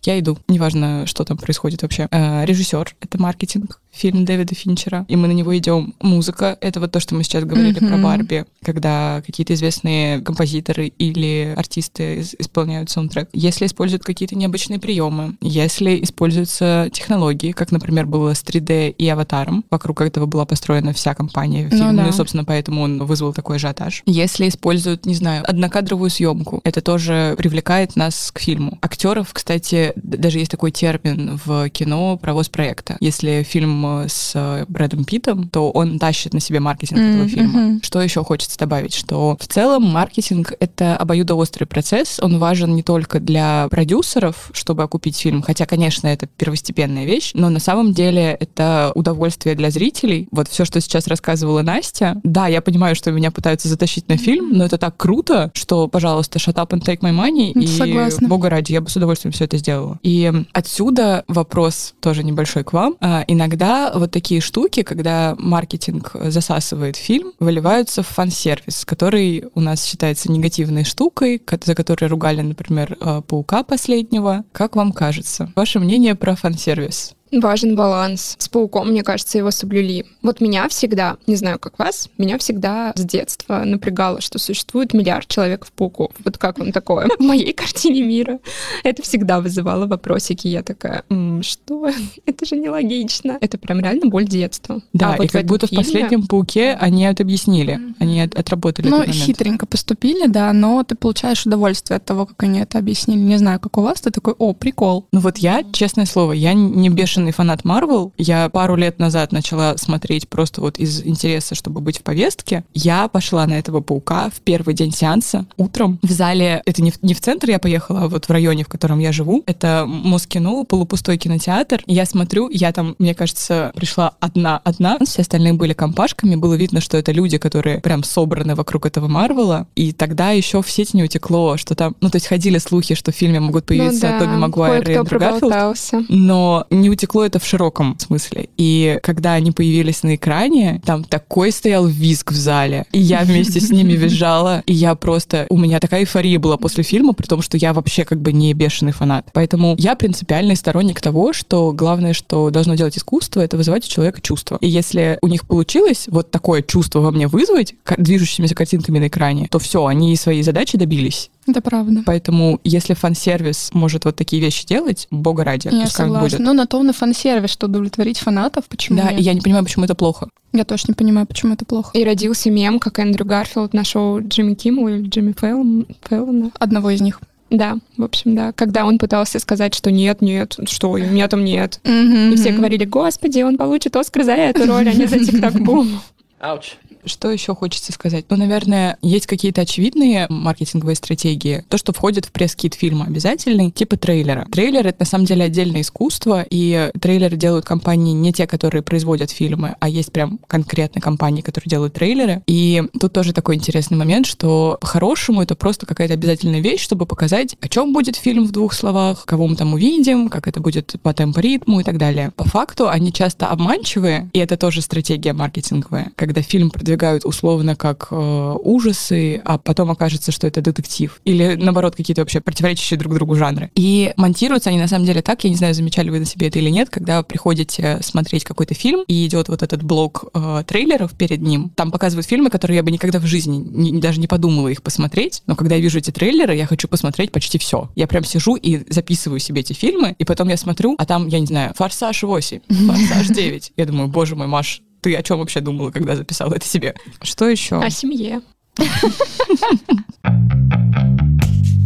[0.05, 2.09] я иду, неважно, что там происходит вообще.
[2.11, 5.95] Э, режиссер— это маркетинг, фильм Дэвида Финчера, и мы на него идем.
[6.01, 7.89] Музыка— это вот то, что мы сейчас говорили mm-hmm.
[7.89, 13.29] про Барби, когда какие-то известные композиторы или артисты исполняют саундтрек.
[13.33, 19.65] Если используют какие-то необычные приемы, если используются технологии, как, например, было с 3D и Аватаром,
[19.71, 22.03] вокруг этого была построена вся компания фильма, ну, да.
[22.05, 24.03] ну и, собственно, поэтому он вызвал такой ажиотаж.
[24.07, 28.79] Если используют, не знаю, однокадровую съемку, это тоже привлекает нас к фильму.
[28.81, 32.97] Актеров, кстати, даже есть такой термин в кино провоз проекта.
[33.01, 37.15] Если фильм э, с э, Брэдом Питтом, то он тащит на себе маркетинг mm-hmm.
[37.15, 37.81] этого фильма.
[37.83, 38.95] Что еще хочется добавить?
[38.95, 42.19] Что в целом маркетинг— это обоюдоострый процесс.
[42.21, 47.49] Он важен не только для продюсеров, чтобы окупить фильм, хотя, конечно, это первостепенная вещь, но
[47.49, 50.29] на самом деле это удовольствие для зрителей.
[50.31, 54.53] Вот все, что сейчас рассказывала Настя, да, я понимаю, что меня пытаются затащить на фильм,
[54.53, 58.25] но это так круто, что, пожалуйста, shut up and take my money, Согласна.
[58.25, 59.99] и, бога ради, я бы с удовольствием все это сделала делала.
[60.03, 62.97] И отсюда вопрос тоже небольшой к вам.
[63.01, 69.85] А, иногда вот такие штуки, когда маркетинг засасывает фильм, выливаются в фан-сервис, который у нас
[69.85, 74.45] считается негативной штукой, за которой ругали, например, а, Паука последнего.
[74.53, 75.53] Как вам кажется?
[75.57, 77.15] Ваше мнение про фан-сервис?
[77.33, 78.37] Важен баланс.
[78.39, 80.05] С пауком, мне кажется, его соблюли.
[80.23, 85.27] Вот меня всегда, не знаю, как вас, меня всегда с детства напрягало, что существует миллиард
[85.29, 86.13] человек в пауков.
[86.25, 87.09] Вот как вам такое?
[87.19, 88.39] В моей картине мира
[88.85, 90.49] это всегда вызывало вопросики.
[90.49, 91.89] Я такая, М, что?
[92.27, 93.39] Это же нелогично.
[93.41, 94.83] Это прям реально боль детства.
[94.93, 95.83] Да, а вот и как будто фильме...
[95.83, 97.81] в последнем пауке они это объяснили.
[97.99, 102.61] Они от, отработали Ну, хитренько поступили, да, но ты получаешь удовольствие от того, как они
[102.61, 103.21] это объяснили.
[103.21, 105.07] Не знаю, как у вас, ты такой, о, прикол.
[105.13, 108.13] Ну вот я, честное слово, я не бешеный бешеный фанат Марвел.
[108.19, 112.65] Я пару лет назад начала смотреть просто вот из интереса, чтобы быть в повестке.
[112.75, 116.63] Я пошла на этого паука в первый день сеанса утром в зале.
[116.67, 119.13] Это не в, не в центр я поехала, а вот в районе, в котором я
[119.13, 119.43] живу.
[119.47, 121.83] Это Москино, полупустой кинотеатр.
[121.87, 124.99] Я смотрю, я там, мне кажется, пришла одна-одна.
[125.05, 126.35] Все остальные были компашками.
[126.35, 129.67] Было видно, что это люди, которые прям собраны вокруг этого Марвела.
[129.77, 131.95] И тогда еще в сеть не утекло, что там...
[132.01, 134.19] Ну, то есть ходили слухи, что в фильме могут появиться ну, да.
[134.19, 136.09] Тоби Магуайр и Эндрю Гарфилд.
[136.09, 138.49] Но не утекло утекло это в широком смысле.
[138.57, 142.87] И когда они появились на экране, там такой стоял визг в зале.
[142.93, 144.63] И я вместе с ними визжала.
[144.67, 145.47] И я просто...
[145.51, 148.55] У меня такая эйфория была после фильма, при том, что я вообще как бы не
[148.55, 149.27] бешеный фанат.
[149.33, 154.21] Поэтому я принципиальный сторонник того, что главное, что должно делать искусство, это вызывать у человека
[154.21, 154.59] чувство.
[154.61, 159.49] И если у них получилось вот такое чувство во мне вызвать движущимися картинками на экране,
[159.51, 161.31] то все, они своей задачи добились.
[161.47, 162.03] Это правда.
[162.07, 166.29] Поэтому, если фан-сервис может вот такие вещи делать, бога ради, я пускай согласна.
[166.29, 166.39] будет.
[166.39, 169.21] Но на то он и фан-сервис, что удовлетворить фанатов, почему Да, нет?
[169.21, 170.29] и я не понимаю, почему это плохо.
[170.53, 171.91] Я тоже не понимаю, почему это плохо.
[171.99, 176.51] И родился мем, как Эндрю Гарфилд на шоу Джимми Киммела или Джимми Фэллон, Фэллона.
[176.59, 177.21] Одного из них.
[177.51, 178.53] Да, в общем, да.
[178.53, 181.81] Когда он пытался сказать, что нет, нет, что у меня там нет.
[181.85, 186.01] И все говорили, господи, он получит Оскар за эту роль, а не за тик-так-бум.
[186.41, 186.75] Ouch.
[187.05, 188.27] Что еще хочется сказать?
[188.29, 191.65] Ну, наверное, есть какие-то очевидные маркетинговые стратегии.
[191.69, 194.47] То, что входит в press kit фильма обязательный, типа трейлера.
[194.53, 199.31] Трейлер— это на самом деле отдельное искусство, и трейлеры делают компании не те, которые производят
[199.31, 202.43] фильмы, а есть прям конкретные компании, которые делают трейлеры.
[202.47, 207.57] И тут тоже такой интересный момент, что по-хорошему это просто какая-то обязательная вещь, чтобы показать,
[207.61, 211.13] о чем будет фильм в двух словах, кого мы там увидим, как это будет по
[211.13, 212.31] темпоритму и так далее.
[212.37, 217.75] По факту они часто обманчивые, и это тоже стратегия маркетинговая, когда фильм продвигается продвигают условно
[217.75, 221.21] как э, ужасы, а потом окажется, что это детектив.
[221.25, 223.71] Или, наоборот, какие-то вообще противоречащие друг другу жанры.
[223.75, 226.59] И монтируются они на самом деле так, я не знаю, замечали вы на себе это
[226.59, 231.41] или нет, когда приходите смотреть какой-то фильм, и идет вот этот блок э, трейлеров перед
[231.41, 234.83] ним, там показывают фильмы, которые я бы никогда в жизни не, даже не подумала их
[234.83, 237.89] посмотреть, но когда я вижу эти трейлеры, я хочу посмотреть почти все.
[237.97, 241.41] Я прям сижу и записываю себе эти фильмы, и потом я смотрю, а там, я
[241.41, 243.73] не знаю, «Форсаж 8», «Форсаж 9».
[243.79, 246.95] Я думаю, боже мой, Маш, ты о чем вообще думала, когда записала это себе?
[247.21, 247.79] Что еще?
[247.79, 248.41] О семье.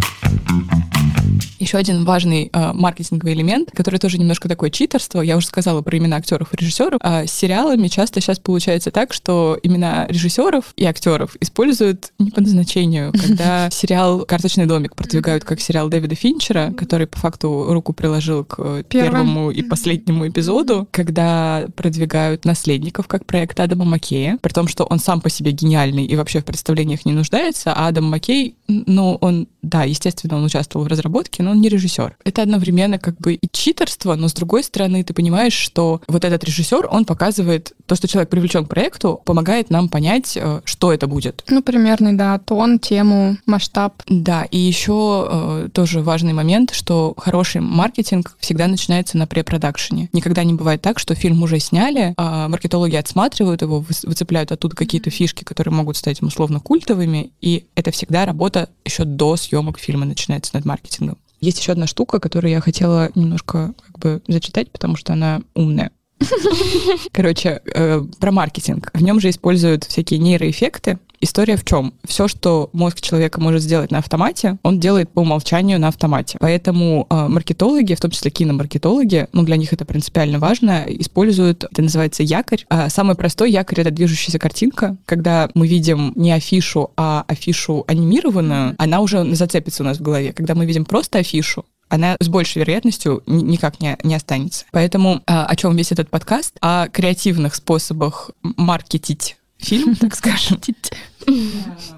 [1.66, 5.98] Еще один важный э, маркетинговый элемент, который тоже немножко такое читерство, я уже сказала про
[5.98, 10.84] имена актеров и режиссеров, а с сериалами часто сейчас получается так, что имена режиссеров и
[10.84, 13.12] актеров используют не по назначению.
[13.20, 18.84] Когда сериал «Карточный домик» продвигают как сериал Дэвида Финчера, который по факту руку приложил к
[18.84, 25.00] первому и последнему эпизоду, когда продвигают «Наследников» как проект Адама Маккея, при том, что он
[25.00, 29.48] сам по себе гениальный и вообще в представлениях не нуждается, а Адам Маккей, ну, он,
[29.62, 32.16] да, естественно, он участвовал в разработке, но он не режиссер.
[32.24, 36.44] Это одновременно как бы и читерство, но с другой стороны ты понимаешь, что вот этот
[36.44, 41.06] режиссер, он показывает то, что человек привлечен к проекту, помогает нам понять, э, что это
[41.06, 41.44] будет.
[41.48, 44.02] Ну, примерный, да, тон, тему, масштаб.
[44.06, 50.10] Да, и еще э, тоже важный момент, что хороший маркетинг всегда начинается на препродакшене.
[50.12, 55.10] Никогда не бывает так, что фильм уже сняли, а маркетологи отсматривают его, выцепляют оттуда какие-то
[55.10, 60.54] фишки, которые могут стать условно культовыми, и это всегда работа еще до съемок фильма начинается
[60.54, 61.18] над маркетингом.
[61.40, 65.90] Есть еще одна штука, которую я хотела немножко как бы зачитать, потому что она умная.
[67.12, 68.90] Короче, э, про маркетинг.
[68.94, 71.94] В нем же используют всякие нейроэффекты, История в чем?
[72.04, 76.38] Все, что мозг человека может сделать на автомате, он делает по умолчанию на автомате.
[76.40, 81.82] Поэтому э, маркетологи, в том числе киномаркетологи, ну для них это принципиально важно, используют, это
[81.82, 82.64] называется якорь.
[82.68, 84.96] А самый простой якорь— это движущаяся картинка.
[85.06, 90.32] Когда мы видим не афишу, а афишу анимированную, она уже зацепится у нас в голове.
[90.32, 94.64] Когда мы видим просто афишу, она с большей вероятностью никак не, не останется.
[94.72, 96.56] Поэтому а, о чем весь этот подкаст?
[96.60, 100.60] О креативных способах маркетить фильм, так скажем.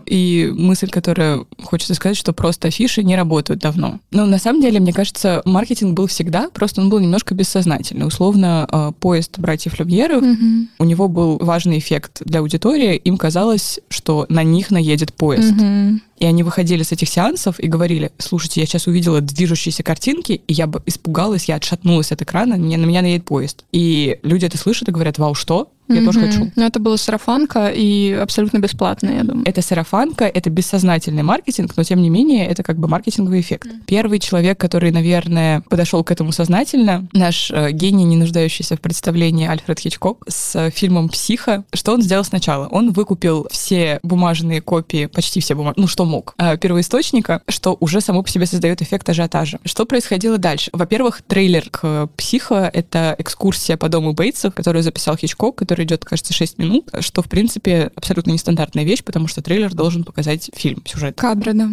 [0.07, 4.01] И мысль, которая хочется сказать, что просто афиши не работают давно.
[4.11, 8.07] Но на самом деле, мне кажется, маркетинг был всегда, просто он был немножко бессознательный.
[8.07, 10.69] Условно, э, поезд братьев Люмьеров, угу.
[10.79, 12.97] у него был важный эффект для аудитории.
[12.97, 15.53] Им казалось, что на них наедет поезд.
[15.53, 16.01] Угу.
[16.21, 20.53] И они выходили с этих сеансов и говорили, слушайте, я сейчас увидела движущиеся картинки, и
[20.53, 23.65] я бы испугалась, я отшатнулась от экрана, мне, на меня наедет поезд.
[23.73, 25.71] И люди это слышат и говорят, вау, что?
[25.89, 26.05] Я mm-hmm.
[26.05, 26.51] тоже хочу.
[26.57, 29.47] Но это было сарафанка и абсолютно бесплатно, я думаю.
[29.47, 33.67] Это сарафанка, это бессознательный маркетинг, но тем не менее это как бы маркетинговый эффект.
[33.67, 33.83] Mm-hmm.
[33.87, 39.49] Первый человек, который, наверное, подошел к этому сознательно, наш э, гений, не нуждающийся в представлении
[39.49, 41.65] Альфред Хичкок с фильмом «Психо».
[41.73, 42.67] Что он сделал сначала?
[42.69, 48.01] Он выкупил все бумажные копии, почти все бумажные, ну что мог, э, первоисточника, что уже
[48.01, 49.59] само по себе создает эффект ажиотажа.
[49.65, 50.71] Что происходило дальше?
[50.73, 56.05] Во-первых, трейлер к «Психо»— это экскурсия по дому Бейтсов, которую записал Хичкок, который который идет,
[56.05, 60.83] кажется, 6 минут, что, в принципе, абсолютно нестандартная вещь, потому что трейлер должен показать фильм,
[60.85, 61.17] сюжет.
[61.17, 61.69] Кадры, да.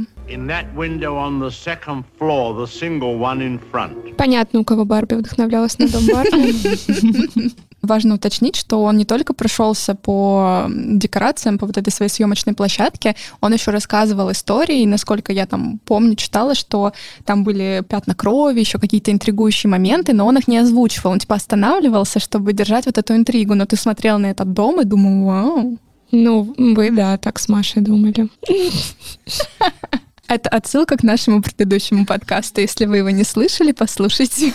[4.15, 7.51] Понятно, у кого Барби вдохновлялась на дом Барби.
[7.85, 13.15] Важно уточнить, что он не только прошелся по декорациям, по вот этой своей съемочной площадке,
[13.41, 16.93] он еще рассказывал истории, и насколько я там помню, читала, что
[17.25, 21.11] там были пятна крови, еще какие-то интригующие моменты, но он их не озвучивал.
[21.11, 23.55] Он типа останавливался, чтобы держать вот эту интригу.
[23.55, 25.77] Но ты смотрел на этот дом и думал, вау.
[26.11, 28.29] Ну, вы, да, так с Машей думали.
[30.27, 32.61] Это отсылка к нашему предыдущему подкасту.
[32.61, 34.53] Если вы его не слышали, послушайте.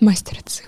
[0.00, 0.67] Мастер отсылок.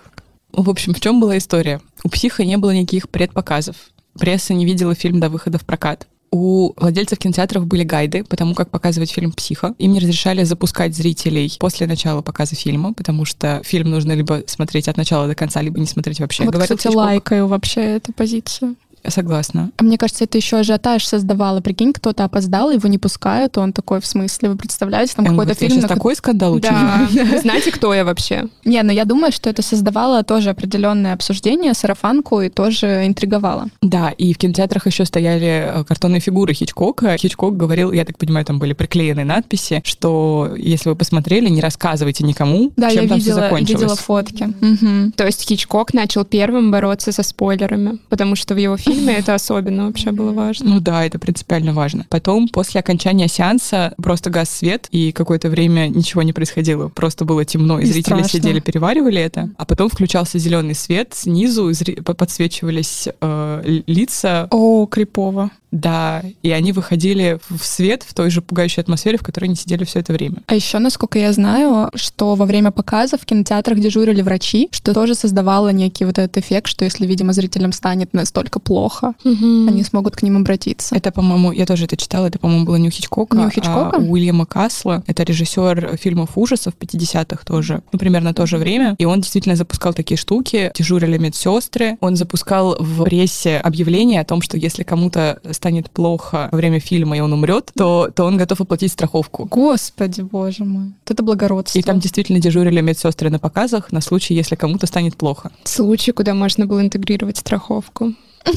[0.52, 1.80] В общем, в чем была история?
[2.04, 3.76] У психа не было никаких предпоказов.
[4.18, 6.06] Пресса не видела фильм до выхода в прокат.
[6.32, 9.74] У владельцев кинотеатров были гайды по тому, как показывать фильм «Психо».
[9.78, 14.86] Им не разрешали запускать зрителей после начала показа фильма, потому что фильм нужно либо смотреть
[14.86, 16.44] от начала до конца, либо не смотреть вообще.
[16.44, 18.76] Вот, Говорит кстати, лайкаю вообще эту позицию
[19.08, 19.70] согласна.
[19.76, 21.60] А мне кажется, это еще ажиотаж создавало.
[21.60, 25.72] Прикинь, кто-то опоздал, его не пускают, он такой, в смысле, вы представляете, там какой-то фильм...
[25.72, 25.88] Сейчас на...
[25.88, 27.08] такой скандал Да.
[27.40, 28.48] Знаете, кто я вообще?
[28.64, 33.68] Не, но я думаю, что это создавало тоже определенное обсуждение, сарафанку, и тоже интриговало.
[33.82, 37.16] Да, и в кинотеатрах еще стояли э, картонные фигуры Хичкока.
[37.16, 42.24] Хичкок говорил, я так понимаю, там были приклеены надписи, что если вы посмотрели, не рассказывайте
[42.24, 43.80] никому, да, чем я там видела, все закончилось.
[43.80, 44.44] видела фотки.
[44.44, 45.12] Угу.
[45.16, 49.34] То есть Хичкок начал первым бороться со спойлерами, потому что в его фильме фильме это
[49.34, 50.70] особенно вообще было важно.
[50.70, 52.06] Ну да, это принципиально важно.
[52.08, 56.88] Потом, после окончания сеанса, просто газ свет, и какое-то время ничего не происходило.
[56.88, 58.28] Просто было темно, и, и зрители страшно.
[58.28, 59.50] сидели, переваривали это.
[59.56, 61.70] А потом включался зеленый свет, снизу
[62.04, 64.48] подсвечивались э, лица.
[64.50, 65.50] О, крипово.
[65.70, 69.84] Да, и они выходили в свет в той же пугающей атмосфере, в которой они сидели
[69.84, 70.38] все это время.
[70.46, 75.14] А еще, насколько я знаю, что во время показа в кинотеатрах дежурили врачи, что тоже
[75.14, 79.68] создавало некий вот этот эффект, что если, видимо, зрителям станет настолько плохо, угу.
[79.68, 80.94] они смогут к ним обратиться.
[80.94, 83.96] Это, по-моему, я тоже это читала, это, по-моему, было не у Хичкока, не у Хичкока?
[83.96, 85.04] а у Уильяма Касла.
[85.06, 88.96] Это режиссер фильмов ужасов 50-х тоже, ну, примерно то же время.
[88.98, 91.96] И он действительно запускал такие штуки, дежурили медсестры.
[92.00, 97.18] Он запускал в прессе объявление о том, что если кому-то станет плохо во время фильма,
[97.18, 99.44] и он умрет, то, то он готов оплатить страховку.
[99.44, 100.84] Господи, боже мой.
[100.84, 101.78] Вот это благородство.
[101.78, 105.50] И там действительно дежурили медсестры на показах на случай, если кому-то станет плохо.
[105.64, 108.14] Случай, куда можно было интегрировать страховку.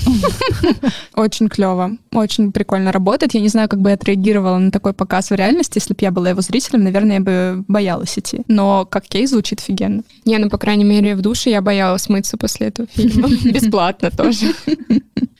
[1.16, 3.34] Очень клево, очень прикольно работает.
[3.34, 5.80] Я не знаю, как бы я отреагировала на такой показ в реальности.
[5.80, 8.43] Если бы я была его зрителем, наверное, я бы боялась идти.
[8.47, 10.04] Но как кейс звучит офигенно.
[10.24, 13.28] Не, ну, по крайней мере, в душе я боялась мыться после этого фильма.
[13.43, 14.54] Бесплатно тоже.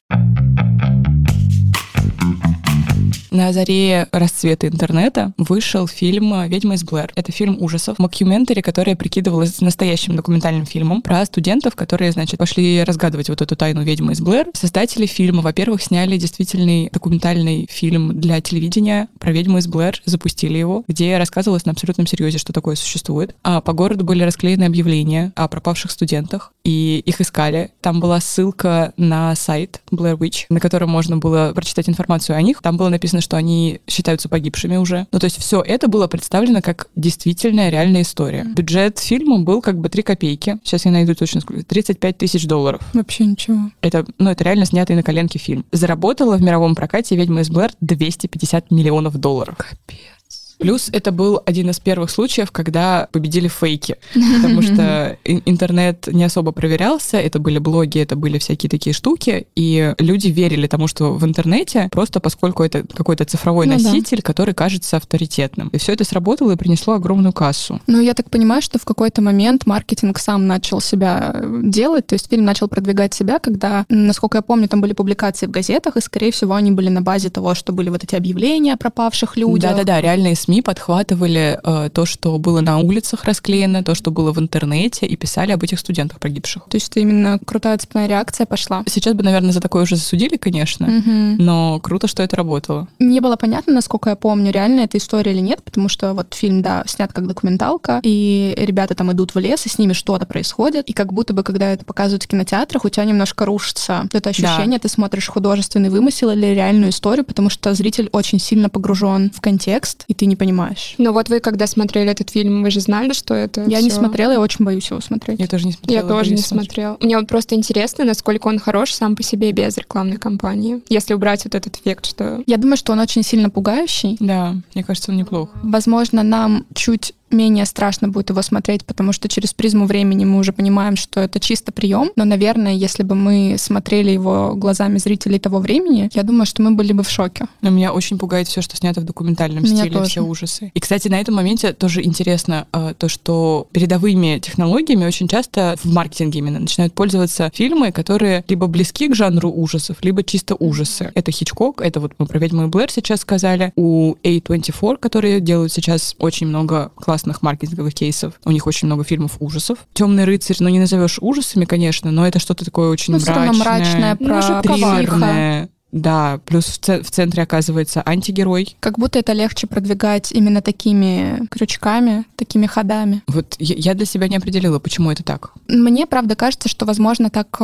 [3.34, 7.12] На заре расцвета интернета вышел фильм «Ведьма из Блэр».
[7.16, 13.30] Это фильм ужасов, мокюментари, которая прикидывалась настоящим документальным фильмом про студентов, которые, значит, пошли разгадывать
[13.30, 14.50] вот эту тайну «Ведьмы из Блэр».
[14.54, 20.84] Создатели фильма, во-первых, сняли действительный документальный фильм для телевидения про «Ведьму из Блэр», запустили его,
[20.88, 23.36] где рассказывалось на абсолютном серьезе, что такое существует.
[23.42, 27.72] А по городу были расклеены объявления о пропавших студентах, и их искали.
[27.82, 32.62] Там была ссылка на сайт Blair Witch, на котором можно было прочитать информацию о них.
[32.62, 35.08] Там было написано, что они считаются погибшими уже.
[35.12, 38.46] Ну, то есть все это было представлено как действительная реальная история.
[38.46, 40.60] Бюджет фильма был как бы 3 копейки.
[40.64, 41.64] Сейчас я найду точно сколько.
[41.66, 42.82] 35 тысяч долларов.
[42.94, 43.72] Вообще ничего.
[43.82, 45.66] Это, ну, это реально снятый на коленке фильм.
[45.72, 49.58] Заработала в мировом прокате «Ведьма из Блэр» 250 миллионов долларов.
[49.58, 50.23] Капец.
[50.58, 56.52] Плюс это был один из первых случаев, когда победили фейки, потому что интернет не особо
[56.52, 61.26] проверялся, это были блоги, это были всякие такие штуки, и люди верили тому, что в
[61.26, 63.84] интернете, просто поскольку это какой-то цифровой Ну да.
[63.84, 65.70] носитель, который кажется авторитетным.
[65.70, 67.82] И все это сработало и принесло огромную кассу.
[67.88, 72.14] Ну, я так понимаю, что в какой-то момент маркетинг сам начал себя э, делать, то
[72.14, 76.02] есть фильм начал продвигать себя, когда, насколько я помню, там были публикации в газетах, и,
[76.02, 79.72] скорее всего, они были на базе того, что были вот эти объявления о пропавших людях.
[79.72, 84.40] Да-да-да, реальные СМИ подхватывали э, то, что было на улицах расклеено, то, что было в
[84.40, 86.64] интернете, и писали об этих студентах погибших.
[86.70, 88.84] То есть это именно крутая цепная реакция пошла.
[88.88, 91.38] Сейчас бы, наверное, за такое уже засудили, конечно, Мгм.
[91.38, 92.88] но круто, что это работало.
[93.00, 96.62] Не было понятно, насколько я помню, реально эта история или нет, потому что вот фильм,
[96.62, 100.90] да, снят как документалка, и ребята там идут в лес, и с ними что-то происходит,
[100.90, 104.80] и как будто бы, когда это показывают в кинотеатрах, у тебя немножко рушится это ощущение,
[104.80, 110.04] ты смотришь художественный вымысел или реальную историю, потому что зритель очень сильно погружен в контекст,
[110.08, 110.96] и ты не понимаешь.
[110.98, 114.00] Но вот вы, когда смотрели этот фильм, вы же знали, что это Я не всё-
[114.00, 115.40] смотрела, я очень боюсь его смотреть.
[115.40, 116.02] Я тоже не смотрела.
[116.02, 116.66] Я тоже не смотреть.
[116.72, 116.98] смотрела.
[117.02, 120.82] Мне вот просто интересно, насколько он хорош сам по себе без рекламной кампании.
[120.90, 124.18] Если убрать вот этот эффект, что Я думаю, что он очень сильно пугающий.
[124.20, 125.50] Да, мне кажется, он неплох.
[125.64, 130.54] Возможно, нам чуть менее страшно будет его смотреть, потому что через призму времени мы уже
[130.54, 132.12] понимаем, что это чисто прием.
[132.16, 136.72] Но, наверное, если бы мы смотрели его глазами зрителей того времени, я думаю, что мы
[136.72, 137.46] были бы в шоке.
[137.62, 140.10] Но меня очень пугает все, что снято в документальном Меня стиле, тоже.
[140.10, 140.72] все ужасы.
[140.74, 145.92] И, кстати, на этом моменте тоже интересно э, то, что передовыми технологиями очень часто в
[145.92, 151.12] маркетинге именно начинают пользоваться фильмы, которые либо близки к жанру ужасов, либо чисто ужасы.
[151.16, 153.72] Это Хичкок, это вот мы про «Ведьму и Блэр» сейчас сказали.
[153.76, 158.34] У A24, которые делают сейчас очень много классных маркетинговых кейсов.
[158.46, 159.80] У них очень много фильмов ужасов.
[159.94, 163.20] «Темный рыцарь», ну не назовешь ужасами, конечно, но это что-то такое очень Ну,
[163.54, 165.70] мрачное, ну, про триллерное.
[165.92, 168.76] Да, плюс в, ц- в центре оказывается антигерой.
[168.80, 173.22] Как будто это легче продвигать именно такими крючками, такими ходами.
[173.28, 175.54] Вот я, я для себя не определила, почему это так.
[175.68, 177.62] Мне, правда, кажется, что, возможно, так...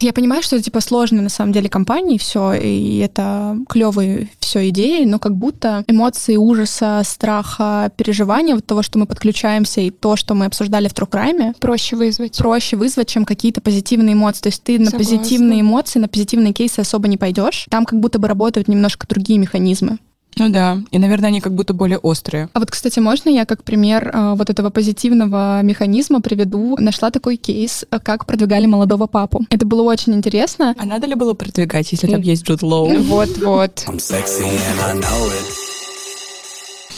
[0.00, 4.68] Я понимаю, что это, типа, сложные, на самом деле, компании, все, и это клевые все
[4.68, 10.16] идеи, но как будто эмоции ужаса, страха, переживания, вот того, что мы подключаемся, и то,
[10.16, 12.36] что мы обсуждали в Трукрайме, проще вызвать.
[12.38, 14.42] проще вызвать, чем какие-то позитивные эмоции.
[14.42, 14.98] То есть ты на Согласна.
[14.98, 17.66] позитивные эмоции, на позитивные кейсы особо не пойдешь.
[17.70, 19.98] Там как будто бы работают немножко другие механизмы.
[20.38, 22.48] Ну да, и, наверное, они как будто более острые.
[22.52, 26.76] А вот, кстати, можно я как пример э, вот этого позитивного механизма приведу?
[26.78, 29.46] Нашла такой кейс, э, как продвигали молодого папу.
[29.50, 30.74] Это было очень интересно.
[30.78, 32.94] А надо ли было продвигать, если там есть Джуд Лоу?
[33.02, 33.84] Вот-вот.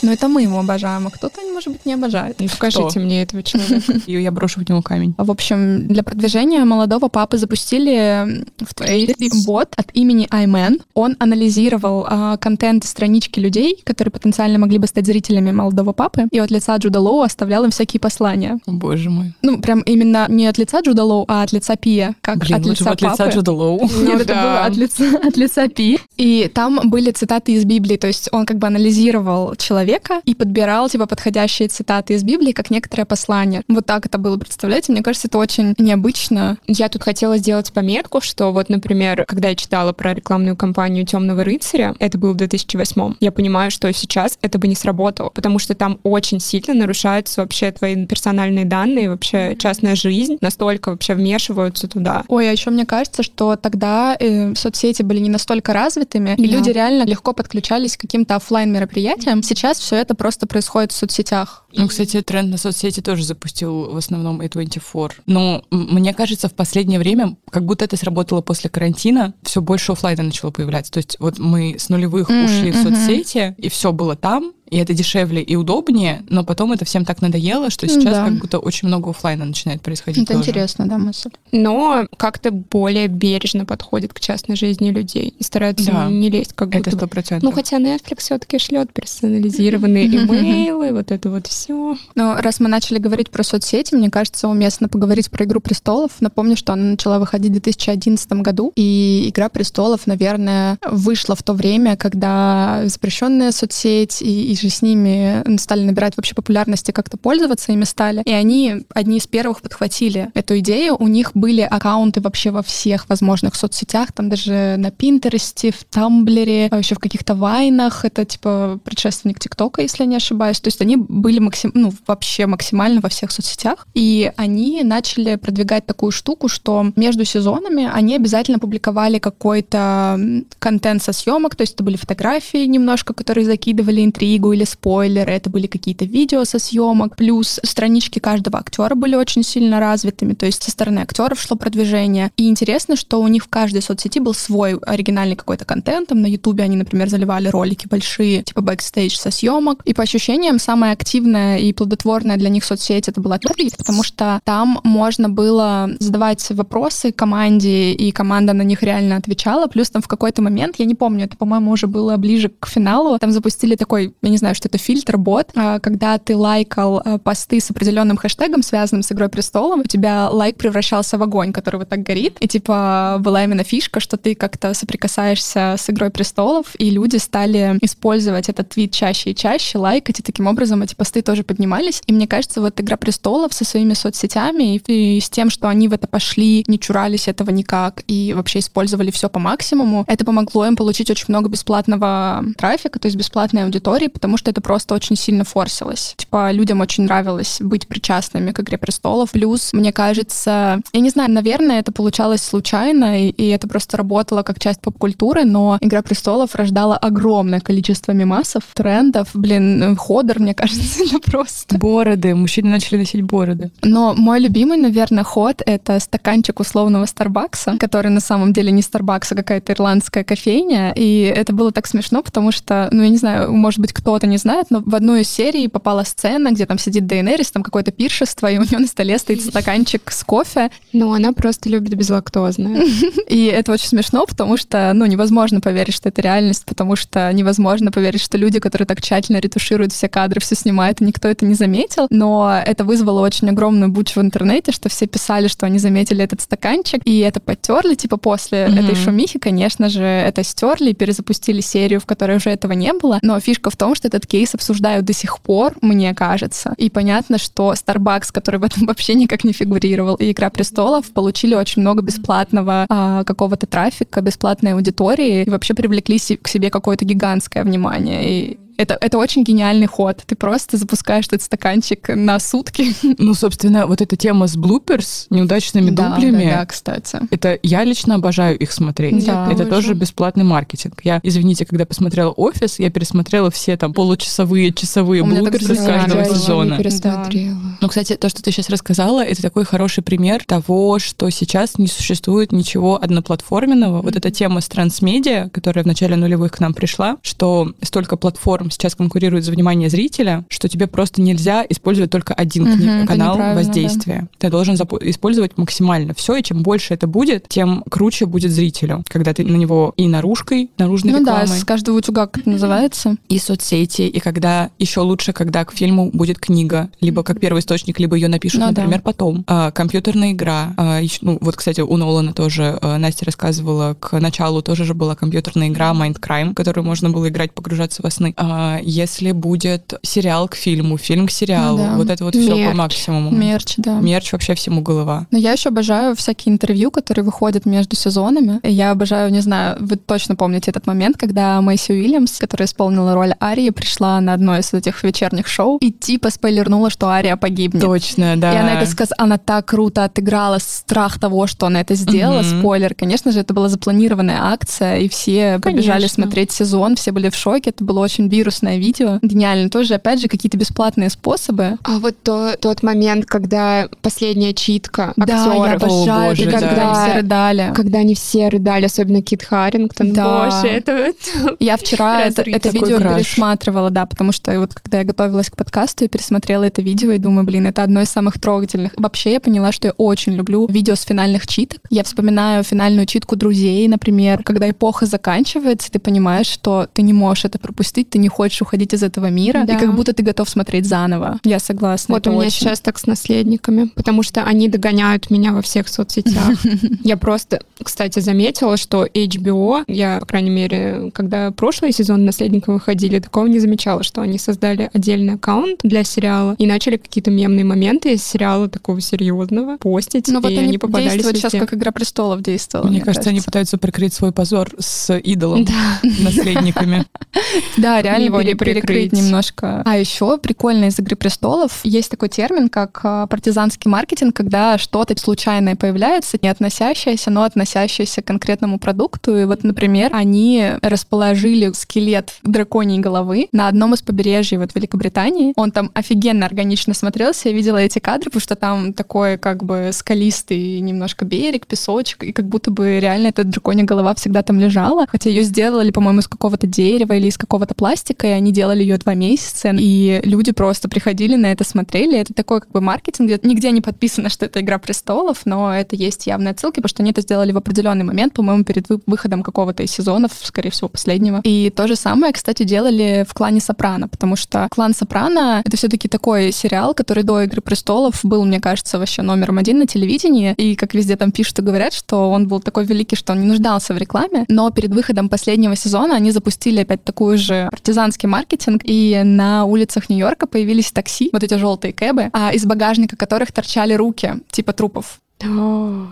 [0.06, 2.36] Но это мы его обожаем, а кто-то, может быть, не обожает.
[2.38, 3.92] Ну, покажите мне этого человека.
[4.06, 5.16] И я брошу в него камень.
[5.18, 10.80] В общем, для продвижения молодого папы запустили в Твиттере бот от имени iMan.
[10.94, 16.38] Он анализировал а, контент странички людей, которые потенциально могли бы стать зрителями молодого папы, и
[16.38, 18.60] от лица Джуда Лоу оставлял им всякие послания.
[18.66, 19.34] О, боже мой.
[19.42, 22.66] Ну, прям именно не от лица Джуда Лоу, а от лица Пия, как Блин, от
[22.66, 23.28] лица от лица.
[23.28, 23.80] Джуда Лоу.
[23.80, 24.42] Нет, Ну это да.
[24.42, 25.98] было от лица, от лица Пи.
[26.16, 30.88] И там были цитаты из Библии, то есть он как бы анализировал человека и подбирал,
[30.88, 33.62] типа, подходящие цитаты из Библии, как некоторое послание.
[33.68, 34.92] Вот так это было, представляете?
[34.92, 36.58] Мне кажется, это очень необычно.
[36.66, 41.44] Я тут хотела сделать пометку, что вот, например, когда я читала про рекламную кампанию Темного
[41.44, 45.74] рыцаря, это было в 2008 я понимаю, что сейчас это бы не сработало, потому что
[45.74, 52.24] там очень сильно нарушаются вообще твои персональные данные, вообще частная жизнь, настолько вообще вмешиваются туда.
[52.28, 56.56] Ой, а еще мне кажется, что тогда э, соцсети были не настолько развитыми, и Да.
[56.56, 59.42] люди реально легко подключались к каким-то оффлайн мероприятиям.
[59.42, 61.64] Сейчас все это просто происходит в соцсетях.
[61.72, 65.12] Ну, кстати, тренд на соцсети тоже запустил в основном A24.
[65.26, 70.22] Но мне кажется, в последнее время, как будто это сработало после карантина, все больше оффлайна
[70.22, 70.92] начало появляться.
[70.92, 74.76] То есть вот мы с нулевых М, ушли в соцсети, и все было там, и
[74.78, 78.24] это дешевле и удобнее, но потом это всем так надоело, что сейчас Да.
[78.26, 80.50] как будто очень много оффлайна начинает происходить Это тоже.
[80.50, 81.30] интересно, да, мысль.
[81.52, 86.06] Но как-то более бережно подходит к частной жизни людей и стараются Да.
[86.08, 87.10] не лезть как Это будто сто бы.
[87.10, 87.42] процентов.
[87.48, 91.96] Ну, хотя Netflix все-таки шлет персонализированные имейлы, вот это вот все.
[92.14, 96.10] Но раз мы начали говорить про соцсети, мне кажется, уместно поговорить про «Игру престолов».
[96.20, 101.52] Напомню, что она начала выходить в 2011 году, и «Игра престолов», наверное, вышла в то
[101.52, 107.72] время, когда запрещенная соцсеть, и, и же с ними стали набирать вообще популярности, как-то пользоваться
[107.72, 108.22] ими стали.
[108.24, 110.96] И они одни из первых подхватили эту идею.
[110.98, 116.68] У них были аккаунты вообще во всех возможных соцсетях, там даже на Пинтересте, в Тамблере,
[116.70, 118.04] а еще в каких-то вайнах.
[118.04, 120.60] Это типа предшественник ТикТока, если я не ошибаюсь.
[120.60, 121.70] То есть они были максим...
[121.74, 123.86] ну, вообще максимально во всех соцсетях.
[123.94, 130.18] И они начали продвигать такую штуку, что между сезонами они обязательно публиковали какой-то
[130.58, 135.50] контент со съемок, то есть это были фотографии немножко, которые закидывали интригу или спойлеры, это
[135.50, 140.62] были какие-то видео со съемок, плюс странички каждого актера были очень сильно развитыми, то есть
[140.62, 142.30] со стороны актеров шло продвижение.
[142.36, 146.08] И интересно, что у них в каждой соцсети был свой оригинальный какой-то контент.
[146.08, 149.82] Там на Ютубе они, например, заливали ролики большие, типа бэкстейдж со съемок.
[149.84, 154.40] И по ощущениям, самая активная и плодотворная для них соцсеть это была Twitter, потому что
[154.44, 159.66] там можно было задавать вопросы команде, и команда на них реально отвечала.
[159.66, 163.18] Плюс там в какой-то момент, я не помню, это, по-моему, уже было ближе к финалу,
[163.18, 167.60] там запустили такой, я не знаю, что это фильтр-бот, а, когда ты лайкал а, посты
[167.60, 171.88] с определенным хэштегом, связанным с «Игрой престолов», у тебя лайк превращался в огонь, который вот
[171.88, 176.90] так горит, и типа была именно фишка, что ты как-то соприкасаешься с «Игрой престолов», и
[176.90, 181.44] люди стали использовать этот твит чаще и чаще, лайкать, и таким образом эти посты тоже
[181.44, 182.02] поднимались.
[182.06, 185.88] И мне кажется, вот «Игра престолов» со своими соцсетями и, и с тем, что они
[185.88, 190.66] в это пошли, не чурались этого никак и вообще использовали все по максимуму, это помогло
[190.66, 195.16] им получить очень много бесплатного трафика, то есть бесплатной аудитории, потому что это просто очень
[195.16, 196.14] сильно форсилось.
[196.16, 199.30] Типа людям очень нравилось быть причастными к «Игре престолов».
[199.30, 204.42] Плюс, мне кажется, я не знаю, наверное, это получалось случайно, и, и это просто работало
[204.42, 209.28] как часть поп-культуры, но «Игра престолов» рождала огромное количество мемасов, трендов.
[209.34, 211.78] Блин, ходор, мне кажется, это просто.
[211.78, 212.34] Бороды.
[212.34, 213.70] Мужчины начали носить бороды.
[213.82, 219.32] Но мой любимый, наверное, ход— это стаканчик условного Старбакса, который на самом деле не Старбакс,
[219.32, 220.92] а какая-то ирландская кофейня.
[220.96, 224.38] И это было так смешно, потому что, ну, я не знаю, может быть, кто-то не
[224.38, 228.50] знает, но в одну из серий попала сцена, где там сидит Дейнерис, там какое-то пиршество,
[228.50, 230.70] и у нее на столе стоит стаканчик с кофе.
[230.94, 232.82] Но она просто любит безлактозное.
[233.28, 237.90] И это очень смешно, потому что, ну, невозможно поверить, что это реальность, потому что невозможно
[237.92, 241.54] поверить, что люди, которые так тщательно ретушируют все кадры, все снимают, и никто это не
[241.54, 242.06] заметил.
[242.08, 246.40] Но это вызвало очень огромную буч в интернете, что все писали, что они заметили этот
[246.40, 248.78] стаканчик, и это подтерли, типа после Мгм.
[248.78, 253.18] этой шумихи, конечно же, это стерли перезапустили серию, в которой уже этого не было.
[253.22, 256.74] Но фишка в том, что этот кейс обсуждают до сих пор, мне кажется.
[256.78, 261.54] И понятно, что Starbucks, который в этом вообще никак не фигурировал, и Игра престолов получили
[261.54, 267.64] очень много бесплатного а, какого-то трафика, бесплатной аудитории, и вообще привлекли к себе какое-то гигантское
[267.64, 268.30] внимание.
[268.30, 270.22] И это, это очень гениальный ход.
[270.26, 272.94] Ты просто запускаешь этот стаканчик на сутки.
[273.18, 277.18] Ну, собственно, вот эта тема с блуперс, неудачными Да, дублями, да, да, кстати.
[277.30, 279.24] это я лично обожаю их смотреть.
[279.26, 279.46] Да.
[279.46, 279.70] это тоже.
[279.70, 281.00] тоже бесплатный маркетинг.
[281.04, 286.22] Я, извините, когда посмотрела офис, я пересмотрела все там получасовые, часовые У блуперсы с каждого
[286.22, 286.38] делали.
[286.38, 286.78] сезона.
[286.78, 287.58] Пересмотрела.
[287.80, 291.86] Ну, кстати, то, что ты сейчас рассказала, это такой хороший пример того, что сейчас не
[291.88, 294.02] существует ничего одноплатформенного.
[294.02, 298.65] Вот эта тема с трансмедиа, которая в начале нулевых к нам пришла, что столько платформ
[298.70, 303.36] сейчас конкурирует за внимание зрителя, что тебе просто нельзя использовать только один кни- это канал
[303.36, 304.28] воздействия.
[304.38, 309.32] Ты должен использовать максимально все, и чем больше это будет, тем круче будет зрителю, когда
[309.34, 313.16] ты на него и наружкой, наружной Ну да, рекламой, с каждого утюга, как это называется.
[313.28, 317.98] и соцсети, и когда еще лучше, когда к фильму будет книга, либо как первый источник,
[318.00, 318.72] либо ее напишут, Ну да.
[318.82, 319.44] например, потом.
[319.46, 320.74] А, компьютерная игра.
[320.76, 324.94] А, ещё- ну, вот, кстати, у Нолана тоже а, Настя рассказывала, к началу тоже же
[324.94, 328.34] была компьютерная игра Mind Crime, которую можно было играть, погружаться во сны.
[328.36, 331.96] А, если будет сериал к фильму, фильм к сериалу, Ну да.
[331.96, 332.70] вот это вот все Мерч.
[332.70, 333.30] по максимуму.
[333.30, 333.98] Мерч, да.
[334.00, 335.26] Мерч вообще всему голова.
[335.30, 338.60] Но я еще обожаю всякие интервью, которые выходят между сезонами.
[338.62, 343.34] Я обожаю, не знаю, вы точно помните этот момент, когда Мэйси Уильямс, которая исполнила роль
[343.40, 347.82] Арии, пришла на одно из этих вечерних шоу и типа спойлернула, что Ария погибнет.
[347.82, 348.52] Точно, да.
[348.52, 352.42] И она это сказала, она так круто отыграла страх того, что она это сделала.
[352.42, 352.60] Мгм.
[352.60, 356.24] Спойлер, конечно же, это была запланированная акция, и все побежали Конечно.
[356.24, 359.18] смотреть сезон, все были в шоке, это было очень вирус вирусное видео.
[359.22, 359.68] Гениально.
[359.70, 361.78] Тоже, опять же, какие-то бесплатные способы.
[361.82, 366.44] А вот то, тот момент, когда последняя читка Да, я актеров, обожаю, О, боже, и
[366.46, 366.52] да.
[366.52, 367.72] когда они все рыдали.
[367.74, 370.12] когда они все рыдали, особенно Кит Харрингтон.
[370.12, 370.44] Да.
[370.44, 371.12] Боже, это...
[371.58, 373.16] Я вчера это, это видео краш.
[373.16, 377.18] пересматривала, да, потому что вот когда я готовилась к подкасту, я пересмотрела это видео и
[377.18, 378.92] думаю, блин, это одно из самых трогательных.
[378.96, 381.80] Вообще я поняла, что я очень люблю видео с финальных читок.
[381.90, 387.44] Я вспоминаю финальную читку друзей, например, когда эпоха заканчивается, ты понимаешь, что ты не можешь
[387.46, 389.76] это пропустить, ты не хочешь уходить из этого мира, Да.
[389.76, 391.40] и как будто ты готов смотреть заново.
[391.44, 392.14] Я согласна.
[392.14, 392.60] Вот это у меня очень.
[392.60, 396.52] сейчас так с наследниками, потому что они догоняют меня во всех соцсетях.
[397.04, 403.18] Я просто, кстати, заметила, что HBO, я, по крайней мере, когда прошлый сезон наследников выходили,
[403.20, 408.12] такого не замечала, что они создали отдельный аккаунт для сериала и начали какие-то мемные моменты
[408.14, 411.90] из сериала такого серьезного постить, Ну вот и они, они попадались действуют сейчас, как Игра
[411.92, 412.88] престолов действовала.
[412.88, 416.00] Мне кажется, они пытаются прикрыть свой позор с идолом, Да.
[416.22, 417.04] наследниками.
[417.76, 419.12] Да, реально Его не перекрыть прикрыть.
[419.12, 419.82] немножко.
[419.84, 425.18] А еще прикольно из «Игры престолов» есть такой термин, как а, партизанский маркетинг, когда что-то
[425.18, 429.36] случайное появляется, не относящееся, но относящееся к конкретному продукту.
[429.36, 435.52] И вот, например, они расположили скелет драконьей головы на одном из побережий вот Великобритании.
[435.56, 437.48] Он там офигенно органично смотрелся.
[437.48, 442.32] Я видела эти кадры, потому что там такой как бы скалистый немножко берег, песочек, и
[442.32, 445.06] как будто бы реально эта драконья голова всегда там лежала.
[445.08, 448.98] Хотя ее сделали, по-моему, из какого-то дерева или из какого-то пластика, и они делали ее
[448.98, 449.72] два месяца.
[449.78, 452.18] И люди просто приходили на это, смотрели.
[452.18, 453.28] Это такой как бы маркетинг.
[453.30, 457.02] где- Нигде не подписано, что это «Игра престолов», но это есть явные отсылки, потому что
[457.02, 460.88] они это сделали в определенный момент, по-моему, перед вы- выходом какого-то из сезонов, скорее всего,
[460.88, 461.40] последнего.
[461.44, 465.88] И то же самое, кстати, делали в «Клане Сопрано», потому что «Клан Сопрано»— это все
[465.88, 470.54] таки такой сериал, который до «Игры престолов» был, мне кажется, вообще номером один на телевидении.
[470.56, 473.46] И как везде там пишут и говорят, что он был такой великий, что он не
[473.46, 474.44] нуждался в рекламе.
[474.48, 480.10] Но перед выходом последнего сезона они запустили опять такой же партизанский маркетинг, и на улицах
[480.10, 485.20] Нью-Йорка появились такси, вот эти желтые кэбы, а из багажника которых торчали руки, типа трупов.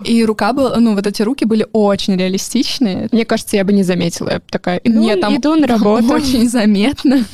[0.04, 3.08] И рука была, ну, вот эти руки были очень реалистичные.
[3.10, 4.30] Мне кажется, я бы не заметила.
[4.30, 6.08] Я бы такая, иду, Нет, там иду на работу.
[6.12, 7.24] Очень заметно.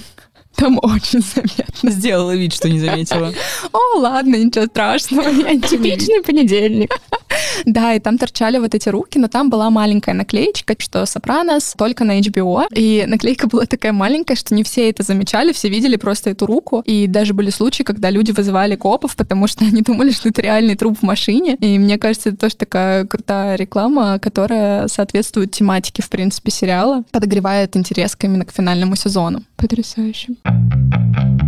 [0.57, 1.91] Там очень заметно.
[1.91, 3.33] Сделала вид, что не заметила.
[3.73, 5.29] О, ладно, ничего страшного.
[5.29, 6.91] Я Типичный понедельник.
[7.65, 12.05] Да, и там торчали вот эти руки, но там была маленькая наклеечка, что «Сопранос» только
[12.05, 12.67] на HBO.
[12.75, 16.83] И наклейка была такая маленькая, что не все это замечали, все видели просто эту руку.
[16.87, 20.75] И даже были случаи, когда люди вызывали копов, потому что они думали, что это реальный
[20.75, 21.57] труп в машине.
[21.61, 27.77] И мне кажется, это тоже такая крутая реклама, которая соответствует тематике, в принципе, сериала, подогревает
[27.77, 29.43] интерес именно к финальному сезону.
[29.57, 30.35] Потрясающе.
[30.45, 31.40] フフフ。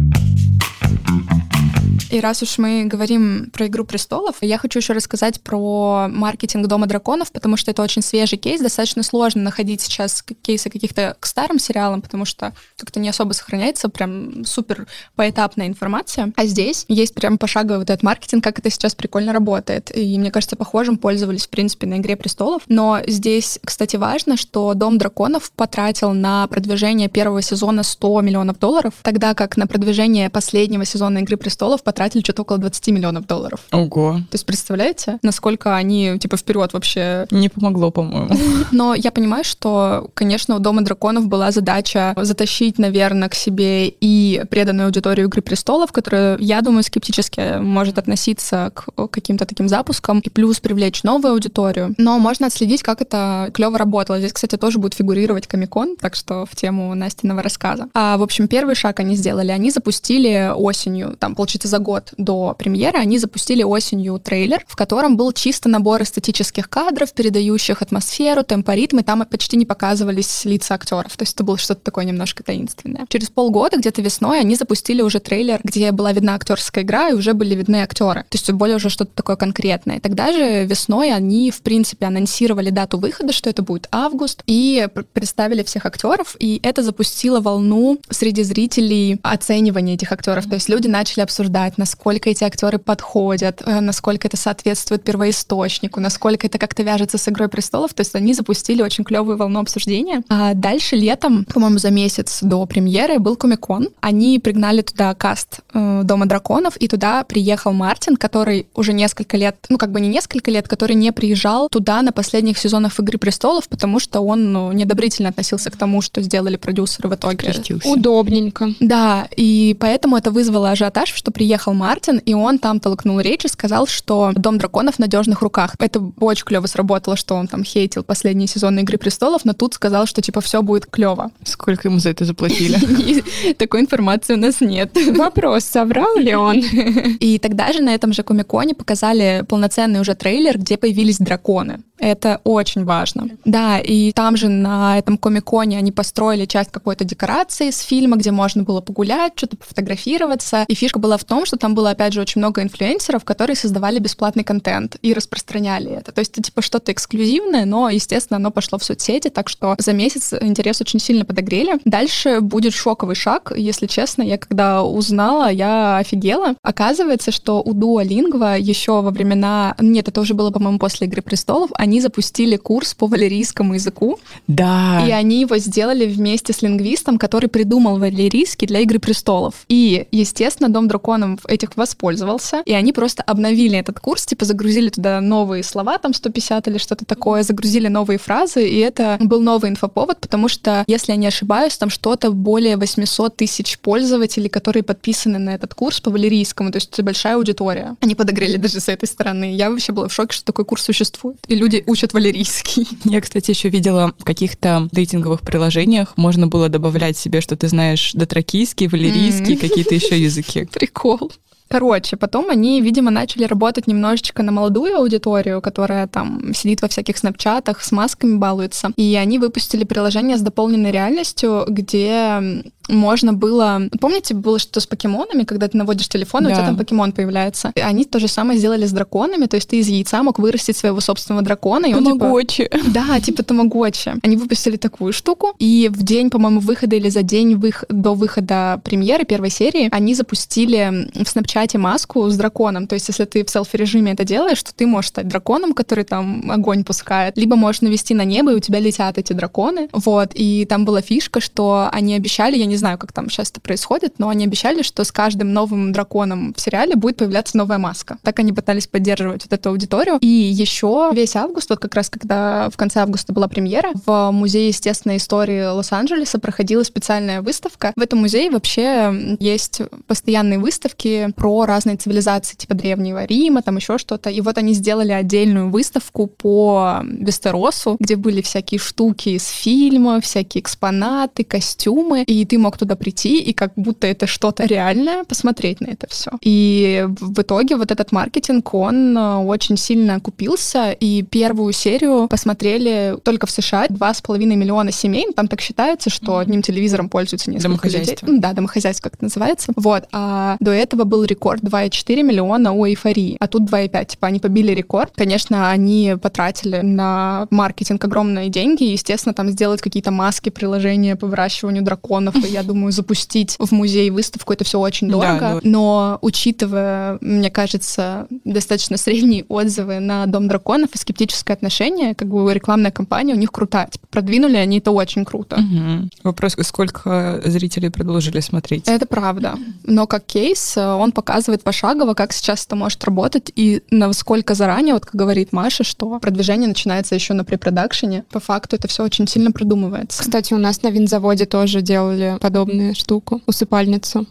[2.12, 6.86] И раз уж мы говорим про «Игру престолов», я хочу еще рассказать про маркетинг «Дома
[6.86, 8.60] драконов», потому что это очень свежий кейс.
[8.60, 13.88] Достаточно сложно находить сейчас кейсы каких-то к старым сериалам, потому что как-то не особо сохраняется
[13.88, 14.86] прям супер
[15.16, 16.34] поэтапная информация.
[16.36, 19.90] А здесь есть прям пошаговый вот этот маркетинг, как это сейчас прикольно работает.
[19.96, 22.60] И мне кажется, похожим пользовались, в принципе, на «Игре престолов».
[22.68, 28.92] Но здесь, кстати, важно, что «Дом драконов» потратил на продвижение первого сезона 100 миллионов долларов,
[29.00, 33.61] тогда как на продвижение последнего сезона «Игры престолов» потратили что-то около 20 миллионов долларов.
[33.70, 34.14] Ого.
[34.30, 38.34] То есть представляете, насколько они типа вперед вообще Не помогло, по-моему.
[38.72, 44.42] но я понимаю, что, конечно, у Дома драконов была задача затащить, наверное, к себе и
[44.50, 50.28] преданную аудиторию Игры престолов, которая, я думаю, скептически может относиться к каким-то таким запускам, и
[50.28, 51.94] плюс привлечь новую аудиторию.
[51.98, 54.18] Но можно отследить, как это клево работало.
[54.18, 57.88] Здесь, кстати, тоже будет фигурировать Комикон, так что в тему Настиного рассказа.
[57.94, 59.53] А, в общем, первый шаг они сделали.
[59.53, 65.16] Они запустили осенью, там, получается, за год до премьеры, они запустили осенью трейлер, в котором
[65.16, 71.16] был чисто набор эстетических кадров, передающих атмосферу, темпоритм, и там почти не показывались лица актеров.
[71.16, 73.07] То есть это было что-то такое немножко таинственное.
[73.09, 77.34] Через полгода, где-то весной, они запустили уже трейлер, где была видна актерская игра, и уже
[77.34, 78.24] были видны актеры.
[78.28, 80.01] То есть более уже что-то такое конкретное.
[80.01, 85.05] Тогда же весной они, в принципе, анонсировали дату выхода, что это будет август, и пр-
[85.12, 90.49] представили всех актеров, и это запустило волну среди зрителей оценивания этих актеров.
[90.49, 96.47] То есть люди начали обсуждать, насколько эти актеры подходят, э, насколько это соответствует первоисточнику, насколько
[96.47, 97.93] это как-то вяжется с «Игрой престолов».
[97.93, 100.22] То есть они запустили очень клевую волну обсуждения.
[100.28, 103.89] А дальше летом, по-моему, за месяц до премьеры был Комикон.
[104.01, 109.57] Они пригнали туда каст э, Дома драконов, и туда приехал Мартин, который уже несколько лет,
[109.68, 113.68] ну как бы не несколько лет, который не приезжал туда на последних сезонах «Игры престолов»,
[113.68, 117.39] потому что он ну, неодобрительно относился к тому, что сделали продюсеры в итоге.
[117.39, 117.89] Крестился.
[117.89, 118.72] Удобненько.
[118.78, 123.44] Да, и поэтому это вызвало ажиотаж, что приехал приехал Мартин, и он там толкнул речь
[123.44, 125.74] и сказал, что «Дом драконов в надежных руках».
[125.78, 130.06] Это очень клево сработало, что он там хейтил последние сезоны «Игры престолов», но тут сказал,
[130.06, 131.30] что типа все будет клево.
[131.44, 133.52] Сколько ему за это заплатили?
[133.58, 134.96] Такой информации у нас нет.
[135.16, 136.56] Вопрос, соврал ли он?
[137.20, 141.78] И тогда же на этом же Комиконе показали полноценный уже трейлер, где появились драконы.
[142.03, 143.28] Это очень важно.
[143.44, 148.32] Да, и там же на этом комиконе они построили часть какой-то декорации с фильма, где
[148.32, 150.64] можно было погулять, что-то пофотографироваться.
[150.66, 154.00] И фишка была в том, что там было, опять же, очень много инфлюенсеров, которые создавали
[154.00, 156.11] бесплатный контент и распространяли это.
[156.11, 159.92] То есть это типа что-то эксклюзивное, но, естественно, оно пошло в соцсети, так что за
[159.92, 161.78] месяц интерес очень сильно подогрели.
[161.84, 163.53] Дальше будет шоковый шаг.
[163.57, 166.57] Если честно, я когда узнала, я офигела.
[166.62, 169.76] Оказывается, что у Duolingo еще во времена...
[169.78, 174.18] Нет, это уже было, по-моему, после «Игры престолов», они они запустили курс по валерийскому языку.
[174.47, 175.05] Да.
[175.07, 179.66] И они его сделали вместе с лингвистом, который придумал валерийский для «Игры престолов».
[179.68, 185.20] И, естественно, Дом драконов этих воспользовался, и они просто обновили этот курс, типа загрузили туда
[185.20, 190.18] новые слова, там 150 или что-то такое, загрузили новые фразы, и это был новый инфоповод,
[190.18, 195.55] потому что, если я не ошибаюсь, там что-то более 800 тысяч пользователей, которые подписаны на
[195.55, 197.97] этот курс по валерийскому, то есть это большая аудитория.
[198.01, 199.55] Они подогрели даже с этой стороны.
[199.55, 201.36] Я вообще была в шоке, что такой курс существует.
[201.49, 202.87] И люди учат валерийский.
[203.05, 208.12] Я, кстати, еще видела в каких-то дейтинговых приложениях можно было добавлять себе, что ты знаешь
[208.14, 209.59] дотракийский, валерийский, mm.
[209.59, 210.64] какие-то еще языки.
[210.72, 211.33] Прикол.
[211.72, 217.16] Короче, потом они, видимо, начали работать немножечко на молодую аудиторию, которая там сидит во всяких
[217.16, 218.90] снапчатах, с масками балуется.
[218.96, 223.88] И они выпустили приложение с дополненной реальностью, где можно было...
[224.00, 226.50] Помните, было что с покемонами, когда ты наводишь телефон, да.
[226.50, 227.72] у тебя там покемон появляется.
[227.74, 230.76] И они то же самое сделали с драконами, то есть ты из яйца мог вырастить
[230.76, 231.86] своего собственного дракона.
[231.86, 232.68] И тамагочи.
[232.72, 234.14] Он, типа, да, типа тамагочи.
[234.22, 237.84] Они выпустили такую штуку, и в день, по-моему, выхода или за день вых...
[237.88, 241.28] до выхода премьеры первой серии они запустили в
[241.62, 242.86] Снапчате маску с драконом.
[242.86, 246.50] То есть если ты в селфи-режиме это делаешь, то ты можешь стать драконом, который там
[246.50, 249.88] огонь пускает, либо можешь навести на небо, и у тебя летят эти драконы.
[249.92, 253.60] Вот, и там была фишка, что они обещали, я не знаю, как там сейчас это
[253.60, 258.18] происходит, но они обещали, что с каждым новым драконом в сериале будет появляться новая маска.
[258.22, 260.18] Так они пытались поддерживать вот эту аудиторию.
[260.20, 264.68] И еще весь август, вот как раз когда в конце августа была премьера, в Музее
[264.68, 267.92] естественной истории Лос-Анджелеса проходила специальная выставка.
[267.94, 273.99] В этом музее вообще есть постоянные выставки про разные цивилизации, типа Древнего Рима, там еще
[273.99, 274.30] что-то.
[274.30, 280.62] И вот они сделали отдельную выставку по Вестеросу, где были всякие штуки из фильма, всякие
[280.62, 285.86] экспонаты, костюмы, и ты мог туда прийти и как будто это что-то реальное, посмотреть на
[285.86, 286.30] это все.
[286.43, 293.16] И в итоге вот этот маркетинг, он э, очень сильно купился, и первую серию посмотрели
[293.24, 297.51] только в США два с половиной миллиона семей, там так считается, что одним телевизором пользуются
[297.51, 298.16] несколько людей.
[298.22, 299.72] Да, домохозяйство, как это называется.
[299.74, 304.07] Вот, а до этого был рекорд 2,4 миллиона у эйфории, а тут 2,5.
[304.07, 305.12] Типа они побили рекорд.
[305.16, 311.83] Конечно, они потратили на маркетинг огромные деньги, естественно, там сделать какие-то маски, приложения по выращиванию
[311.83, 315.39] драконов, и я думаю, запустить в музей выставку, это все очень дорого.
[315.41, 322.28] Да, но учитывая, мне кажется, достаточно средние отзывы на Дом драконов и скептическое отношение, как
[322.28, 323.89] бы рекламная кампания у них крутая.
[323.89, 325.57] Типа, продвинули они это очень круто.
[325.57, 326.09] Угу.
[326.24, 328.89] Вопрос, сколько зрителей продолжили смотреть?
[328.89, 329.57] Это правда.
[329.85, 331.21] Но как кейс, он показывает
[331.62, 336.68] пошагово, как сейчас это может работать и насколько заранее, вот как говорит Маша, что продвижение
[336.68, 338.24] начинается еще на препродакшене.
[338.30, 340.22] По факту это все очень сильно продумывается.
[340.22, 344.26] Кстати, у нас на винзаводе тоже делали подобную штуку, усыпальницу.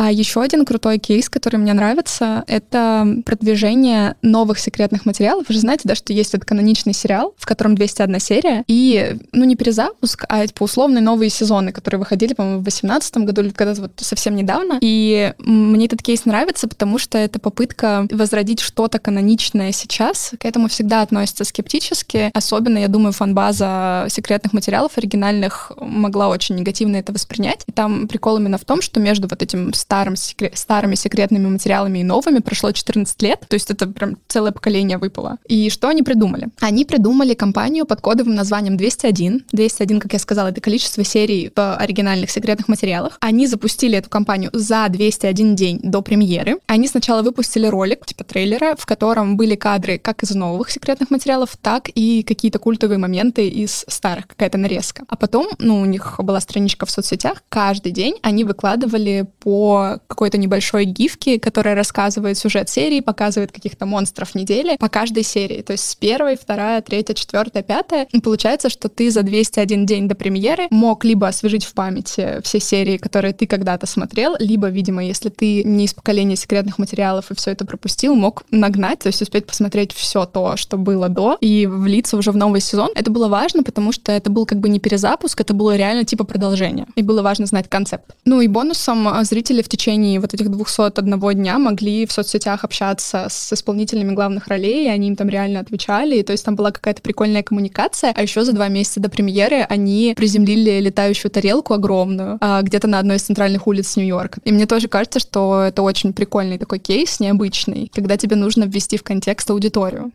[0.00, 5.44] А еще один крутой кейс, который мне нравится, это продвижение новых секретных материалов.
[5.46, 9.44] Вы же знаете, да, что есть этот каноничный сериал, в котором 201 серия, и, ну,
[9.44, 13.82] не перезапуск, а типа условные новые сезоны, которые выходили, по-моему, в 2018 году или когда-то
[13.82, 14.78] вот совсем недавно.
[14.80, 20.32] И мне этот кейс нравится, потому что это попытка возродить что-то каноничное сейчас.
[20.40, 22.30] К этому всегда относятся скептически.
[22.32, 27.64] Особенно, я думаю, фанбаза секретных материалов оригинальных могла очень негативно это воспринять.
[27.66, 31.98] И там прикол именно в том, что между вот этим старым, секрет, старыми секретными материалами
[31.98, 35.38] и новыми прошло 14 лет, то есть это прям целое поколение выпало.
[35.48, 36.46] И что они придумали?
[36.60, 39.46] Они придумали компанию под кодовым названием 201.
[39.50, 43.18] 201, как я сказала, это количество серий в оригинальных секретных материалах.
[43.20, 46.58] Они запустили эту компанию за 201 день до премьеры.
[46.68, 51.56] Они сначала выпустили ролик, типа трейлера, в котором были кадры как из новых секретных материалов,
[51.60, 55.02] так и какие-то культовые моменты из старых, какая-то нарезка.
[55.08, 60.38] А потом, ну, у них была страничка в соцсетях, каждый день они выкладывали по какой-то
[60.38, 65.62] небольшой гифке, которая рассказывает сюжет серии, показывает каких-то монстров недели по каждой серии.
[65.62, 68.06] То есть с первой, вторая, третья, четвертая, пятая.
[68.12, 72.60] И получается, что ты за 201 день до премьеры мог либо освежить в памяти все
[72.60, 77.34] серии, которые ты когда-то смотрел, либо, видимо, если ты не из поколения секретных материалов и
[77.34, 81.66] все это пропустил, мог нагнать, то есть успеть посмотреть все то, что было до, и
[81.66, 82.90] влиться уже в новый сезон.
[82.94, 86.24] Это было важно, потому что это был как бы не перезапуск, это было реально типа
[86.24, 86.86] продолжение.
[86.96, 88.14] И было важно знать концепт.
[88.24, 89.24] Ну и бонусом а,
[89.60, 94.86] зрители в течение вот этих 201 дня могли в соцсетях общаться с исполнителями главных ролей,
[94.86, 98.12] и они им там реально отвечали, и то есть там была какая-то прикольная коммуникация.
[98.16, 102.98] А еще за два месяца до премьеры они приземлили летающую тарелку огромную а, где-то на
[102.98, 104.40] одной из центральных улиц Нью-Йорка.
[104.44, 108.96] И мне тоже кажется, что это очень прикольный такой кейс, необычный, когда тебе нужно ввести
[108.96, 110.12] в контекст аудиторию.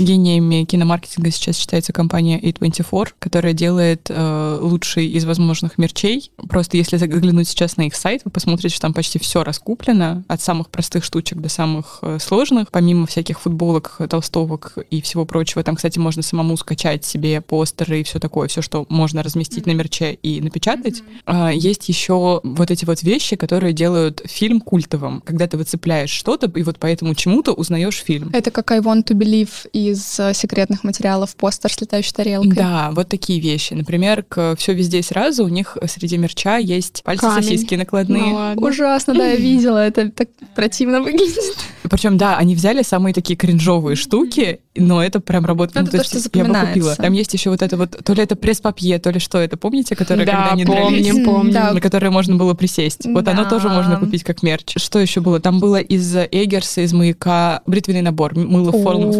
[0.00, 6.32] Гениями киномаркетинга сейчас считается компания A24, которая делает э, лучший из возможных мерчей.
[6.48, 10.40] Просто если заглянуть сейчас на их сайт, вы посмотрите, что там почти все раскуплено, от
[10.40, 12.70] самых простых штучек до самых э, сложных.
[12.70, 18.04] Помимо всяких футболок, толстовок и всего прочего, там, кстати, можно самому скачать себе постеры и
[18.04, 19.72] все такое, все, что можно разместить mm-hmm.
[19.72, 21.02] на мерче и напечатать.
[21.26, 21.50] Mm-hmm.
[21.50, 26.50] Э, есть еще вот эти вот вещи, которые делают фильм культовым, когда ты выцепляешь что-то,
[26.54, 28.30] и вот поэтому чему-то узнаешь фильм.
[28.32, 32.52] Это как I Want to Believe из э, секретных материалов постер с летающей тарелкой.
[32.52, 33.74] Да, вот такие вещи.
[33.74, 37.42] Например, к все везде и сразу у них среди мерча есть пальцы Камень.
[37.42, 38.54] сосиски накладные.
[38.54, 39.78] Ну, Ужасно, да, я видела.
[39.78, 41.56] Это так противно выглядит.
[41.82, 45.74] Причем, да, они взяли самые такие кринжовые штуки, но это прям работает.
[45.74, 46.94] Ну, это ну, то, то, что я бы купила.
[46.94, 49.96] Там есть еще вот это вот, то ли это пресс-папье, то ли что это, помните,
[49.96, 51.52] которое да, когда они помним, дрались, помним.
[51.52, 51.72] Да.
[51.72, 53.06] на которое можно было присесть.
[53.06, 53.32] Вот да.
[53.32, 54.74] оно тоже можно купить как мерч.
[54.76, 55.40] Что еще было?
[55.40, 59.16] Там было из Эггерса, из маяка бритвенный набор, мыло в форме, в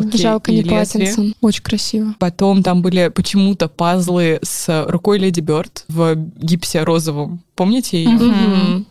[0.00, 1.34] русалки Жалко, не лезвие.
[1.40, 2.14] Очень красиво.
[2.18, 7.40] Потом там были почему-то пазлы с рукой Леди Бёрд в гипсе розовом.
[7.54, 8.16] Помните ее?
[8.16, 8.84] Mm-hmm.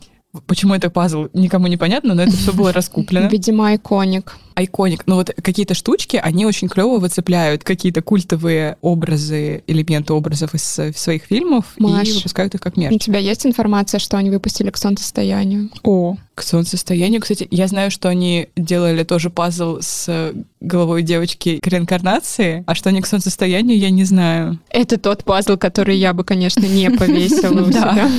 [0.46, 3.28] Почему это пазл, никому не понятно, но это все было раскуплено.
[3.28, 4.38] Видимо, иконик.
[4.60, 5.08] Айконик.
[5.08, 10.64] Но вот какие-то штучки, они очень клево выцепляют какие-то культовые образы, элементы образов из
[10.96, 12.94] своих фильмов Маш, и выпускают их как мерч.
[12.94, 15.70] У тебя есть информация, что они выпустили к солнцестоянию?
[15.84, 17.22] О, к солнцестоянию.
[17.22, 22.90] Кстати, я знаю, что они делали тоже пазл с головой девочки к реинкарнации, а что
[22.90, 24.60] они к солнцестоянию, я не знаю.
[24.70, 28.10] Это тот пазл, который я бы, конечно, не повесила у себя.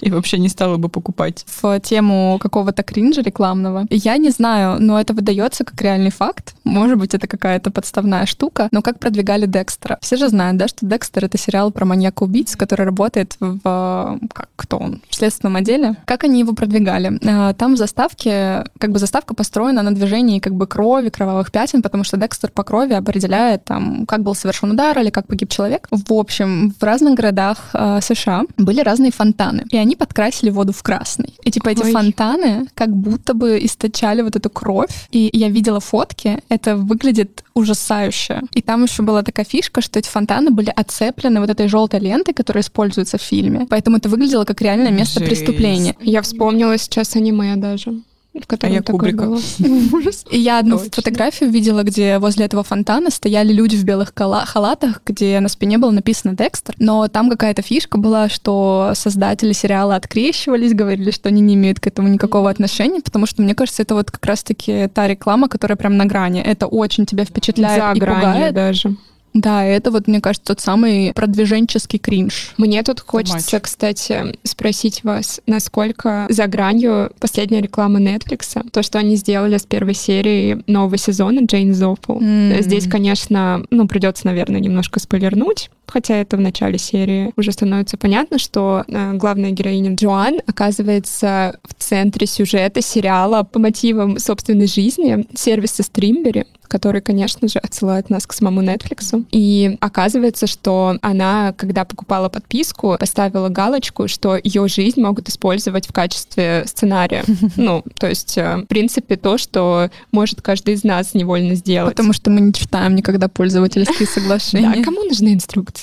[0.00, 1.44] И вообще не стала бы покупать.
[1.60, 3.86] В тему какого-то кринжа рекламного.
[3.90, 6.54] Я не знаю, но это выдается как реальный факт.
[6.64, 8.68] Может быть, это какая-то подставная штука.
[8.72, 9.98] Но как продвигали Декстера?
[10.00, 14.18] Все же знают, да, что Декстер— это сериал про маньяка-убийц, который работает в...
[14.32, 15.02] Как, кто он?
[15.08, 15.96] В следственном отделе.
[16.06, 17.18] Как они его продвигали?
[17.26, 21.82] А, там в заставке, как бы заставка построена на движении как бы крови, кровавых пятен,
[21.82, 25.88] потому что Декстер по крови определяет, там, как был совершен удар или как погиб человек.
[25.90, 30.82] В общем, в разных городах э, США были разные фонтаны, и они подкрасили воду в
[30.82, 31.34] красный.
[31.44, 31.72] И типа Ой.
[31.72, 35.08] эти фонтаны как будто бы источали вот эту кровь.
[35.10, 38.42] И я видела фотки, это выглядит ужасающе.
[38.52, 42.34] И там еще была такая фишка, что эти фонтаны были оцеплены вот этой желтой лентой,
[42.34, 43.66] которая используется в фильме.
[43.68, 45.30] Поэтому это выглядело как реальное место Жесть.
[45.30, 45.96] преступления.
[46.00, 48.02] Я вспомнила сейчас аниме даже
[48.42, 49.22] в котором а я Кубрика.
[49.92, 50.24] Ужас.
[50.30, 50.92] И я одну Точно.
[50.92, 55.90] фотографию видела, где возле этого фонтана стояли люди в белых халатах, где на спине было
[55.90, 56.74] написано Декстер.
[56.78, 61.86] Но там какая-то фишка была, что создатели сериала открещивались, говорили, что они не имеют к
[61.86, 65.96] этому никакого отношения, потому что, мне кажется, это вот как раз-таки та реклама, которая прям
[65.96, 66.40] на грани.
[66.40, 68.54] Это очень тебя впечатляет За и пугает.
[68.54, 68.96] даже.
[69.34, 72.54] Да, это вот, мне кажется, тот самый продвиженческий кринж.
[72.56, 79.16] Мне тут хочется, кстати, спросить вас, насколько за гранью последняя реклама Netflix, то, что они
[79.16, 82.20] сделали с первой серии нового сезона Джейн Зоффл.
[82.20, 82.62] Mm.
[82.62, 88.38] Здесь, конечно, ну, придется, наверное, немножко спойлернуть, хотя это в начале серии уже становится понятно,
[88.38, 95.82] что э, главная героиня Джоан оказывается в центре сюжета сериала по мотивам собственной жизни сервиса
[95.82, 99.24] Стримбери который, конечно же, отсылает нас к самому Netflix.
[99.30, 105.92] И оказывается, что она, когда покупала подписку, поставила галочку, что ее жизнь могут использовать в
[105.92, 107.22] качестве сценария.
[107.56, 111.92] Ну, то есть, э, в принципе, то, что может каждый из нас невольно сделать.
[111.94, 114.74] Потому что мы не читаем никогда пользовательские соглашения.
[114.74, 115.73] Да, кому нужны инструкции?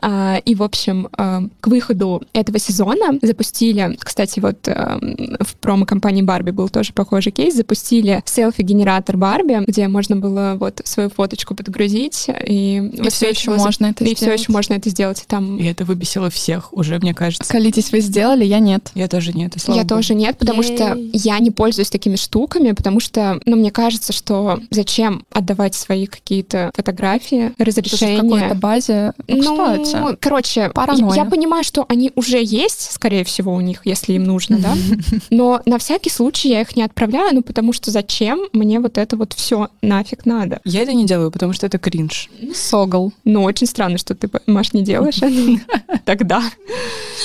[0.00, 4.98] А, и, в общем, э, к выходу этого сезона запустили, кстати, вот э,
[5.40, 11.10] в промо-компании Барби был тоже похожий кейс, запустили селфи-генератор Барби, где можно было вот свою
[11.10, 14.18] фоточку подгрузить, и, и все еще можно это и сделать.
[14.18, 15.22] все еще можно это сделать.
[15.22, 15.56] И, там...
[15.56, 17.50] и это выбесило всех уже, мне кажется.
[17.50, 18.90] Колитесь вы сделали, я нет.
[18.94, 19.54] Я тоже нет.
[19.66, 19.88] я Богу.
[19.88, 20.76] тоже нет, потому Ей.
[20.76, 26.06] что я не пользуюсь такими штуками, потому что, ну, мне кажется, что зачем отдавать свои
[26.06, 28.22] какие-то фотографии, разрешения.
[28.22, 30.16] В какой-то базе Ну, что Ну, это?
[30.20, 31.16] короче, Паранойя.
[31.16, 34.74] я, понимаю, что они уже есть, скорее всего, у них, если им нужно, да.
[35.30, 39.16] Но на всякий случай я их не отправляю, ну потому что зачем мне вот это
[39.16, 40.60] вот все нафиг надо?
[40.64, 42.28] Я это не делаю, потому что это кринж.
[42.54, 43.12] Согл.
[43.24, 46.42] Ну, очень странно, что ты, Маш, не делаешь это тогда.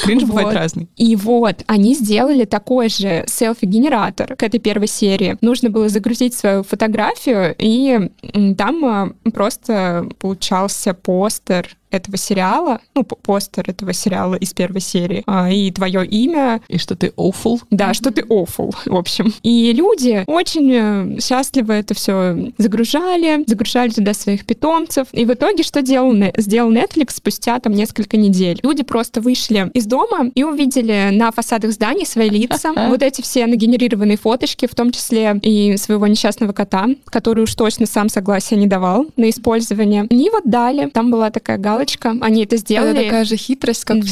[0.04, 0.88] Кринж бывает разный.
[0.96, 5.38] И вот, они сделали такой же селфи-генератор к этой первой серии.
[5.42, 8.10] Нужно было загрузить свою фотографию, и
[8.58, 15.52] там а, просто получался постер этого сериала, ну, постер этого сериала из первой серии, а,
[15.52, 17.60] и твое имя, И что ты awful.
[17.70, 19.34] да, что ты awful, в общем.
[19.44, 25.08] И люди очень э, счастливо это все загружали, загружали туда своих питомцев.
[25.12, 28.60] И в итоге что делал, сделал Netflix спустя там несколько недель?
[28.64, 33.46] Люди просто вышли из дома и увидели на фасадах зданий свои лица, вот эти все
[33.48, 38.68] нагенерированные фоточки, в том числе и своего несчастного кота, который уж точно сам согласия не
[38.68, 40.08] давал на использование.
[40.10, 41.79] Они вот дали, там была такая галочка,
[42.22, 42.92] они это сделали.
[42.92, 44.08] Это такая же хитрость, как в Да,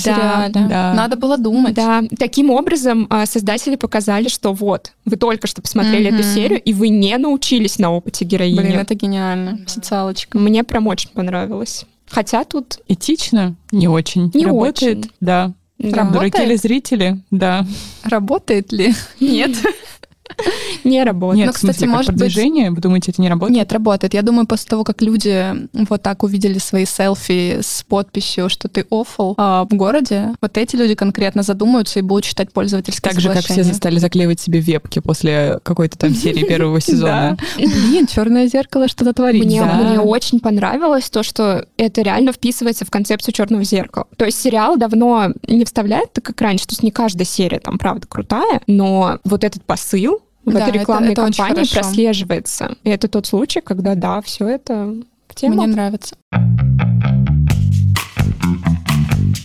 [0.50, 0.54] сериале.
[0.70, 0.94] да.
[0.94, 1.74] Надо было думать.
[1.74, 6.20] Да, таким образом а, создатели показали, что вот, вы только что посмотрели Мгм.
[6.20, 8.60] эту серию, и вы не научились на опыте героини.
[8.60, 9.60] Блин, это гениально.
[9.68, 10.38] Социалочка.
[10.38, 11.86] Мне прям очень понравилось.
[12.10, 13.56] Хотя тут Этично?
[13.72, 14.32] Не очень.
[14.34, 14.98] Не Работает?
[15.00, 15.12] очень.
[15.20, 15.52] Да.
[15.78, 16.32] да, Работает?
[16.34, 17.20] Дураки ли зрители?
[17.32, 17.66] Да.
[18.04, 18.94] Работает ли?
[19.20, 19.52] Нет.
[20.84, 21.38] не работает.
[21.38, 22.72] Нет, Ну, в смысле, кстати, может быть- продвижение?
[22.72, 23.56] Вы думаете, это не работает?
[23.58, 24.14] Нет, работает.
[24.14, 28.82] Я думаю, после того, как люди вот так увидели свои селфи с подписью, что ты
[28.82, 33.30] awful а, в городе, вот эти люди конкретно задумаются и будут читать пользовательское Так же,
[33.30, 37.38] как все стали заклеивать себе вебки после какой-то там серии первого сезона.
[37.58, 39.46] Блин, черное зеркало что-то творит.
[39.46, 44.08] Мне очень понравилось то, что это реально вписывается в концепцию черного зеркала.
[44.18, 46.68] То есть сериал давно не вставляет так, как раньше.
[46.68, 50.70] То есть не каждая серия там, правда, крутая, но вот этот посыл в Да, этой
[50.70, 52.76] это- рекламной это очень кампании прослеживается.
[52.84, 54.96] И это тот случай, когда, да, все это
[55.28, 55.56] в тему.
[55.56, 56.16] Мне нравится.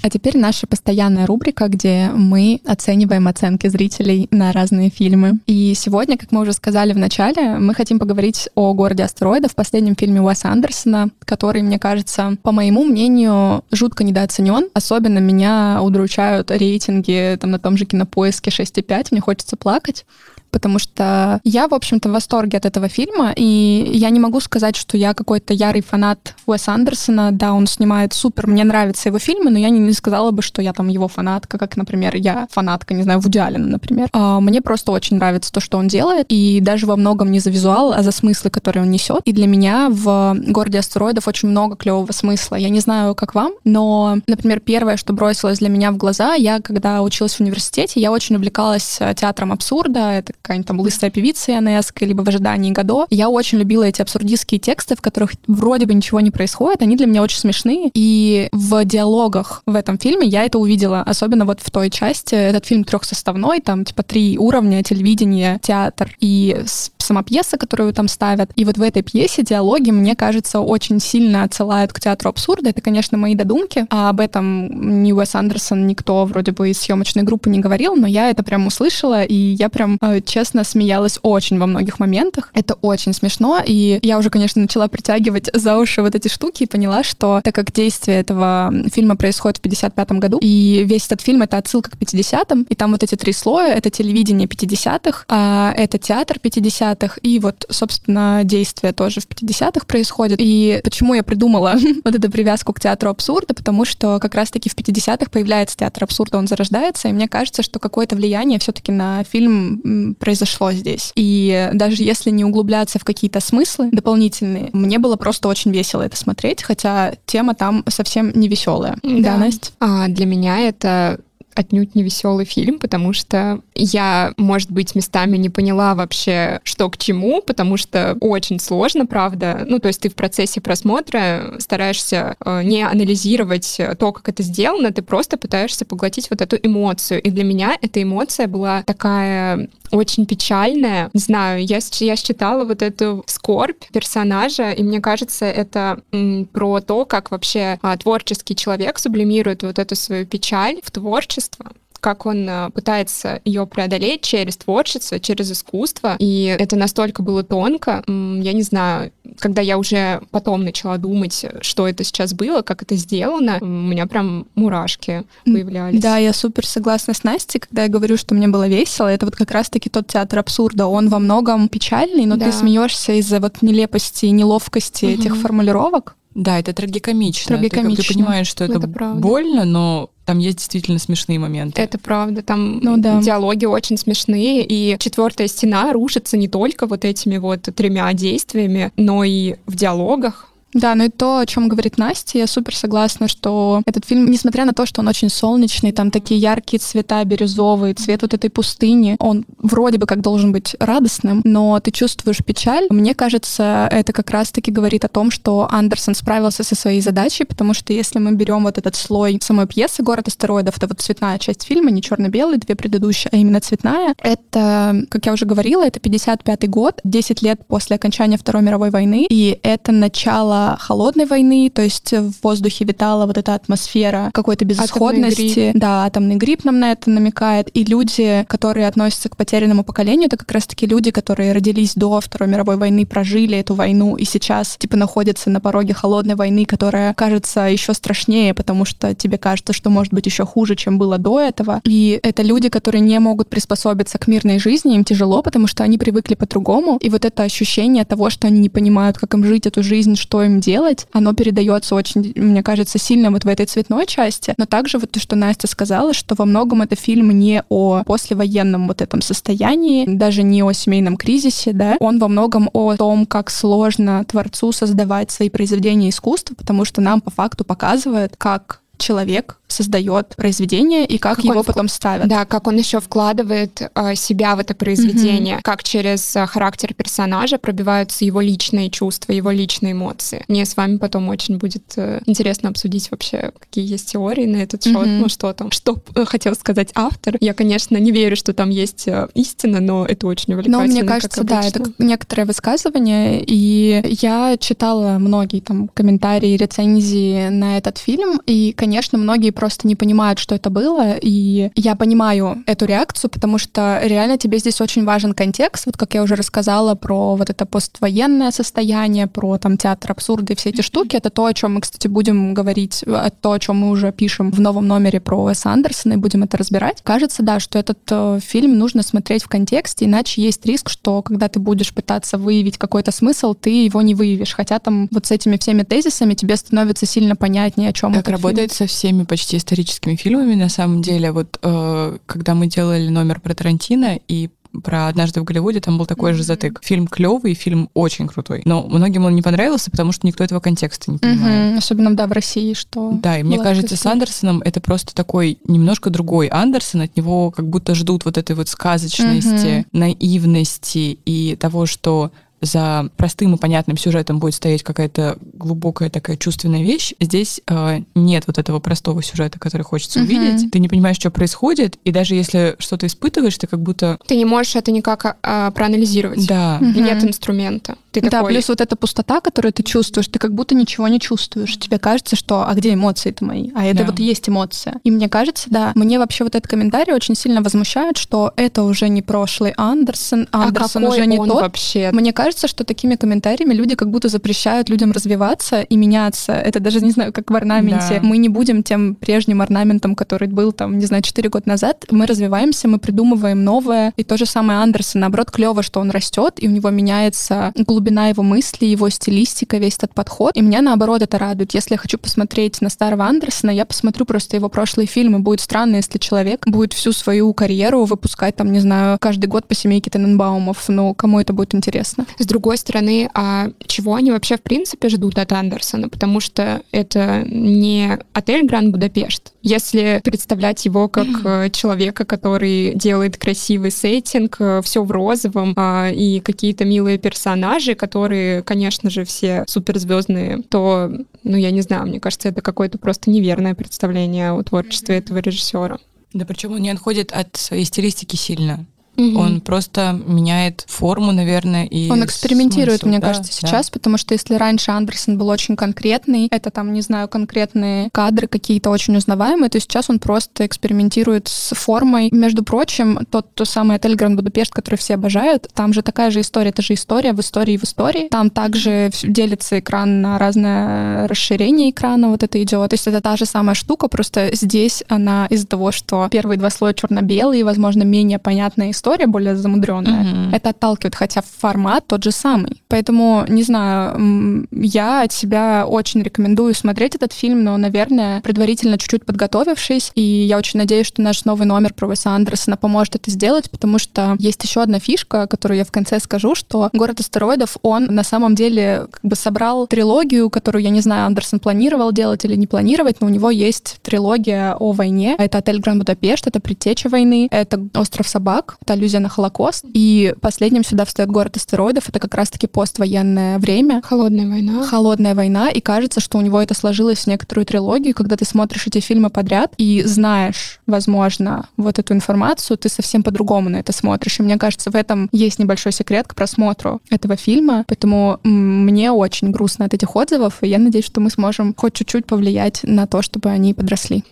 [0.05, 5.39] А теперь наша постоянная рубрика, где мы оцениваем оценки зрителей на разные фильмы.
[5.47, 9.95] И сегодня, как мы уже сказали в начале, мы хотим поговорить о «Городе астероидов», последнем
[9.95, 14.71] фильме Уэса Андерсона, который, мне кажется, по моему мнению, жутко недооценен.
[14.75, 19.09] Особенно меня удручают рейтинги там, на том же кинопоиске 6,5.
[19.13, 20.05] Мне хочется плакать
[20.53, 24.77] потому что я, в общем-то, в восторге от этого фильма, и я не могу сказать,
[24.77, 27.33] что я какой-то ярый фанат Уэса Андерсона.
[27.33, 30.73] Да, он снимает супер, мне нравятся его фильмы, но я не, сказала бы, что я
[30.73, 34.09] там его фанатка, как, например, я фанатка, не знаю, Вуди Аллена, например.
[34.13, 37.51] А, мне просто очень нравится то, что он делает, и даже во многом не за
[37.51, 39.23] визуал, а за смыслы, которые он несет.
[39.25, 42.57] И для меня в «Городе астероидов» очень много клевого смысла.
[42.57, 46.61] Я не знаю, как вам, но, например, первое, что бросилось для меня в глаза, я,
[46.61, 51.53] когда училась в университете, я очень увлекалась э, театром абсурда, это какая-нибудь там лысая певица
[51.53, 53.07] Ионеско, либо в ожидании Годо.
[53.11, 57.07] Я очень любила эти абсурдистские тексты, в которых вроде бы ничего не происходит, они для
[57.07, 57.91] меня очень смешные.
[57.95, 62.35] И в диалогах в этом фильме я это увидела, особенно вот в той части.
[62.35, 66.65] Этот фильм трехсоставной, там типа три уровня, телевидение, театр и
[67.03, 68.51] сама пьеса, которую там ставят.
[68.57, 72.71] И вот в этой пьесе диалоги, мне кажется, очень сильно отсылают к театру абсурда.
[72.71, 73.87] Это, конечно, мои додумки.
[73.91, 78.07] А об этом ни Уэс Андерсон, никто вроде бы из съемочной группы не говорил, но
[78.07, 82.51] я это прям услышала, и я прям, э, честно, смеялась очень во многих моментах.
[82.55, 86.67] Это очень смешно, и я уже, конечно, начала притягивать за уши вот эти штуки и
[86.67, 91.43] поняла, что так как действие этого фильма происходит в 55 году, и весь этот фильм—
[91.43, 95.99] это отсылка к 50-м, и там вот эти три слоя— это телевидение 50-х, а это
[95.99, 100.39] театр 50-х, и вот, собственно, действие тоже в 50-х происходит.
[100.41, 101.75] И почему я придумала
[102.05, 103.53] вот эту привязку к театру абсурда?
[103.53, 107.79] Потому что как раз-таки в 50-х появляется театр абсурда, он зарождается, и мне кажется, что
[107.79, 111.11] какое-то влияние все-таки на фильм произошло здесь.
[111.17, 116.17] И даже если не углубляться в какие-то смыслы дополнительные, мне было просто очень весело это
[116.17, 118.97] смотреть, хотя тема там совсем не веселая.
[119.03, 119.73] Да, Настя?
[119.81, 121.19] А, для меня это
[121.55, 126.97] отнюдь не веселый фильм, потому что я, может быть, местами не поняла вообще, что к
[126.97, 129.65] чему, потому что очень сложно, правда.
[129.67, 134.93] Ну, то есть ты в процессе просмотра стараешься э, не анализировать то, как это сделано,
[134.93, 137.23] ты просто пытаешься поглотить вот эту эмоцию.
[137.23, 141.11] И для меня эта эмоция была такая очень печальная.
[141.13, 146.81] Не знаю, я, я считала вот эту скорбь персонажа, и мне кажется, это м, про
[146.81, 151.73] то, как вообще а, творческий человек сублимирует вот эту свою печаль в творчество
[152.03, 156.17] как он а, пытается ее преодолеть через творчество, через искусство.
[156.19, 158.03] И это настолько было тонко.
[158.09, 162.97] Я не знаю, когда я уже потом начала думать, что это сейчас было, как это
[162.97, 166.01] сделано, у меня прям мурашки появлялись.
[166.01, 169.07] Да, я супер согласна с Настей, когда я говорю, что мне было весело.
[169.07, 170.89] Это вот как раз-таки тот театр абсурда.
[170.89, 172.47] Он во многом печальный, но Да.
[172.47, 175.15] ты смеешься из-за вот нелепости и неловкости Мгм.
[175.21, 176.17] этих формулировок.
[176.35, 177.57] Да, это трагикомично.
[177.59, 177.97] Трагикомично.
[177.97, 179.21] Ты, как бы понимаешь, что это, Это правда.
[179.21, 181.81] больно, но там есть действительно смешные моменты.
[181.83, 183.21] Это правда, там Ну да.
[183.21, 189.25] диалоги очень смешные, и четвертая стена рушится не только вот этими вот тремя действиями, но
[189.25, 190.49] и в диалогах.
[190.75, 194.65] Да, ну и то, о чем говорит Настя, я супер согласна, что этот фильм, несмотря
[194.65, 199.17] на то, что он очень солнечный, там такие яркие цвета бирюзовые, цвет вот этой пустыни,
[199.19, 202.87] он вроде бы как должен быть радостным, но ты чувствуешь печаль.
[202.91, 207.75] Мне кажется, это как раз-таки говорит о том, что Андерсон справился со своей задачей, потому
[207.75, 211.65] что если мы берем вот этот слой самой пьесы «Город астероидов», это вот цветная часть
[211.65, 216.71] фильма, не черно-белый, две предыдущие, а именно цветная, это, как я уже говорила, это 55
[216.71, 222.13] год, 10 лет после окончания Второй мировой войны, и это начало холодной войны, то есть
[222.13, 225.73] в воздухе витала вот эта атмосфера какой-то безысходности.
[225.75, 227.69] Да, атомный грипп нам на это намекает.
[227.75, 232.49] И люди, которые относятся к потерянному поколению, это как раз-таки люди, которые родились до Второй
[232.49, 237.61] мировой войны, прожили эту войну и сейчас типа находятся на пороге холодной войны, которая кажется
[237.63, 241.81] еще страшнее, потому что тебе кажется, что может быть еще хуже, чем было до этого.
[241.85, 245.99] И это люди, которые не могут приспособиться к мирной жизни, им тяжело, потому что они
[245.99, 246.99] привыкли по-другому.
[247.01, 250.43] И вот это ощущение того, что они не понимают, как им жить эту жизнь, что
[250.43, 254.55] им делать, оно передается очень, мне кажется, сильно вот в этой цветной части.
[254.59, 258.89] Но также вот то, что Настя сказала, что во многом это фильм не о послевоенном
[258.89, 263.51] вот этом состоянии, даже не о семейном кризисе, да, он во многом о том, как
[263.51, 270.37] сложно творцу создавать свои произведения искусства, потому что нам по факту показывает, как человек создает
[270.37, 272.29] произведение и как, Как его он потом ставят.
[272.29, 277.59] Да, как он еще вкладывает э, себя в это произведение, как через э, характер персонажа
[277.59, 280.45] пробиваются его личные чувства, его личные эмоции.
[280.49, 284.85] Мне с вами потом очень будет э, интересно обсудить вообще, какие есть теории на этот
[284.85, 285.19] счет, Мгм.
[285.23, 287.37] ну что там, что э, хотел сказать автор.
[287.41, 290.85] Я, конечно, не верю, что там есть э, истина, но это очень увлекательно.
[290.87, 297.79] Но мне кажется, да, это некоторое высказывание, и я читала многие там комментарии, рецензии на
[297.79, 302.85] этот фильм, и, конечно, многие просто не понимают, что это было, и я понимаю эту
[302.87, 307.37] реакцию, потому что реально тебе здесь очень важен контекст, вот как я уже рассказала про
[307.37, 311.55] вот это поствоенное состояние, про там театр абсурда и все эти штуки, это то, о
[311.55, 315.21] чем мы, кстати, будем говорить, э, то, о чем мы уже пишем в новом номере
[315.21, 317.01] про Уэса Андерсона, и будем это разбирать.
[317.03, 321.49] Кажется, да, что этот э, фильм нужно смотреть в контексте, иначе есть риск, что когда
[321.49, 324.55] ты будешь пытаться выявить какой-то смысл, ты его не выявишь.
[324.55, 328.73] Хотя там вот с этими всеми тезисами тебе становится сильно понятнее, о чем Так работает
[328.83, 331.31] со всеми почти историческими фильмами, на самом деле.
[331.31, 334.51] Вот э, когда мы делали номер про Тарантино и
[334.83, 336.81] про «Однажды в Голливуде», там был такой же затык.
[336.83, 338.63] Фильм клевый, фильм очень крутой.
[338.65, 341.79] Но многим он не понравился, потому что никто этого контекста не понимает.
[341.79, 343.13] Особенно, да, в России, что...
[343.23, 347.03] Да, и мне кажется, с Андерсоном это просто такой немножко другой Андерсон.
[347.03, 353.55] От него как будто ждут вот этой вот сказочности, наивности и того, что за простым
[353.55, 357.13] и понятным сюжетом будет стоять какая-то глубокая такая чувственная вещь.
[357.21, 360.29] Здесь э, нет вот этого простого сюжета, который хочется Мгм.
[360.29, 360.71] увидеть.
[360.71, 364.19] Ты не понимаешь, что происходит, и даже если что-то испытываешь, ты как будто...
[364.27, 366.47] Ты не можешь это никак а, а, проанализировать.
[366.47, 367.03] Да, Мгм.
[367.05, 367.97] Нет инструмента.
[368.13, 371.19] Ты Да, такой, плюс вот эта пустота, которую ты чувствуешь, ты как будто ничего не
[371.19, 371.77] чувствуешь.
[371.79, 373.71] Тебе кажется, что а где эмоции-то мои?
[373.75, 374.05] А это Да.
[374.11, 375.01] вот и есть эмоция.
[375.03, 379.09] И мне кажется, да, мне вообще вот этот комментарий очень сильно возмущает, что это уже
[379.09, 381.63] не прошлый Андерсон, а Андерсон какой уже не он тот.
[381.63, 382.11] вообще?
[382.13, 386.53] Мне кажется, что такими комментариями люди как будто запрещают людям развиваться и меняться.
[386.53, 388.21] Это даже, не знаю, как в орнаменте.
[388.21, 388.27] Да.
[388.27, 392.05] Мы не будем тем прежним орнаментом, который был там, не знаю, 4 года назад.
[392.11, 394.13] Мы развиваемся, мы придумываем новое.
[394.17, 395.21] И то же самое Андерсон.
[395.21, 399.97] Наоборот, клево, что он растет, и у него меняется глубина его мысли, его стилистика, весь
[399.97, 400.57] этот подход.
[400.57, 401.75] И меня, наоборот, это радует.
[401.75, 405.39] Если я хочу посмотреть на старого Андерсона, я посмотрю просто его прошлые фильмы.
[405.39, 409.75] Будет странно, если человек будет всю свою карьеру выпускать, там, не знаю, каждый год по
[409.75, 410.89] семейке Тененбаумов.
[410.89, 412.27] Ну, кому это будет интересно?
[412.43, 416.09] С другой стороны, а чего они вообще в принципе ждут от Андерсона?
[416.09, 419.53] Потому что это не отель Гранд Будапешт.
[419.63, 426.41] Если представлять его как э, человека, который делает красивый сеттинг, все в розовом, а, и
[426.41, 431.13] какие-то милые персонажи, которые, конечно же, все суперзвездные, то,
[431.45, 435.99] ну, я не знаю, мне кажется, это какое-то просто неверное представление о творчестве этого режиссера.
[436.33, 438.85] да причем он не отходит от своей стилистики сильно.
[439.17, 443.09] Он просто меняет форму, наверное, и Он экспериментирует, смысл.
[443.09, 443.69] мне Да, кажется, да.
[443.69, 448.47] сейчас, потому что если раньше Андерсон был очень конкретный, это там, не знаю, конкретные кадры
[448.47, 452.31] какие-то очень узнаваемые, то сейчас он просто экспериментирует с формой.
[452.33, 456.41] Между прочим, тот, то самый отель Гранд Будапешт, который все обожают, там же такая же
[456.41, 458.29] история, это же история в истории в истории.
[458.29, 462.91] Там также делится экран на разное расширение экрана, вот это идет.
[462.91, 466.71] То есть это та же самая штука, просто здесь она из-за того, что первые два
[466.71, 470.55] слоя черно-белые, возможно, менее понятная история, история более замудренная, Мгм.
[470.55, 472.83] это отталкивает, хотя формат тот же самый.
[472.89, 479.25] Поэтому, не знаю, я от себя очень рекомендую смотреть этот фильм, но, наверное, предварительно чуть-чуть
[479.27, 480.13] подготовившись.
[480.15, 483.99] И я очень надеюсь, что наш новый номер про Уэса Андерсона поможет это сделать, потому
[483.99, 488.23] что есть еще одна фишка, которую я в конце скажу, что «Город астероидов», он на
[488.23, 492.69] самом деле как бы собрал трилогию, которую, я не знаю, Андерсон планировал делать или не
[492.69, 495.35] планировать, но у него есть трилогия о войне.
[495.39, 499.85] Это «Отель Гранд Будапешт», это «Предтеча войны», это «Остров собак», это аллюзия на Холокост.
[499.93, 504.03] И последним сюда встает «Город астероидов», это как раз-таки поствоенное время.
[504.05, 504.87] Холодная война.
[504.87, 508.87] Холодная война, и кажется, что у него это сложилось в некоторую трилогию, когда ты смотришь
[508.87, 514.39] эти фильмы подряд и знаешь, возможно, вот эту информацию, ты совсем по-другому на это смотришь.
[514.39, 517.85] И мне кажется, в этом есть небольшой секрет к просмотру этого фильма.
[517.89, 522.27] Поэтому мне очень грустно от этих отзывов, и я надеюсь, что мы сможем хоть чуть-чуть
[522.27, 524.25] повлиять на то, чтобы они подросли.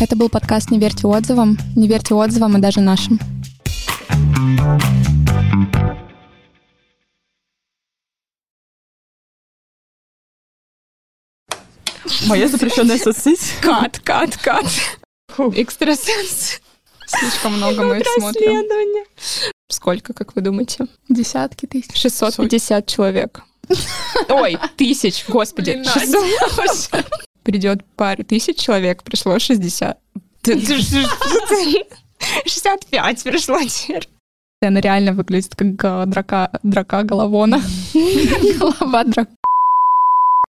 [0.00, 1.58] Это был подкаст «Не верьте отзывам».
[1.74, 3.18] Не верьте отзывам и даже нашим.
[12.28, 13.54] Моя запрещенная соцсеть.
[13.60, 14.66] Кат, кат, кат.
[15.36, 16.60] Экстрасенс.
[17.06, 19.04] Слишком много мы их смотрим.
[19.68, 20.86] Сколько, как вы думаете?
[21.08, 21.96] Десятки тысяч.
[21.96, 23.42] 650 человек.
[24.28, 25.82] Ой, тысяч, господи.
[25.82, 27.04] 600.
[27.48, 29.96] Придет пару тысяч человек, пришло 60.
[30.42, 31.06] Ты- ты- ты-
[31.48, 31.86] ты-
[32.44, 34.06] 65 пришло теперь.
[34.60, 37.62] Она реально выглядит как э, драка, драка головона.
[37.94, 39.30] Голова драка.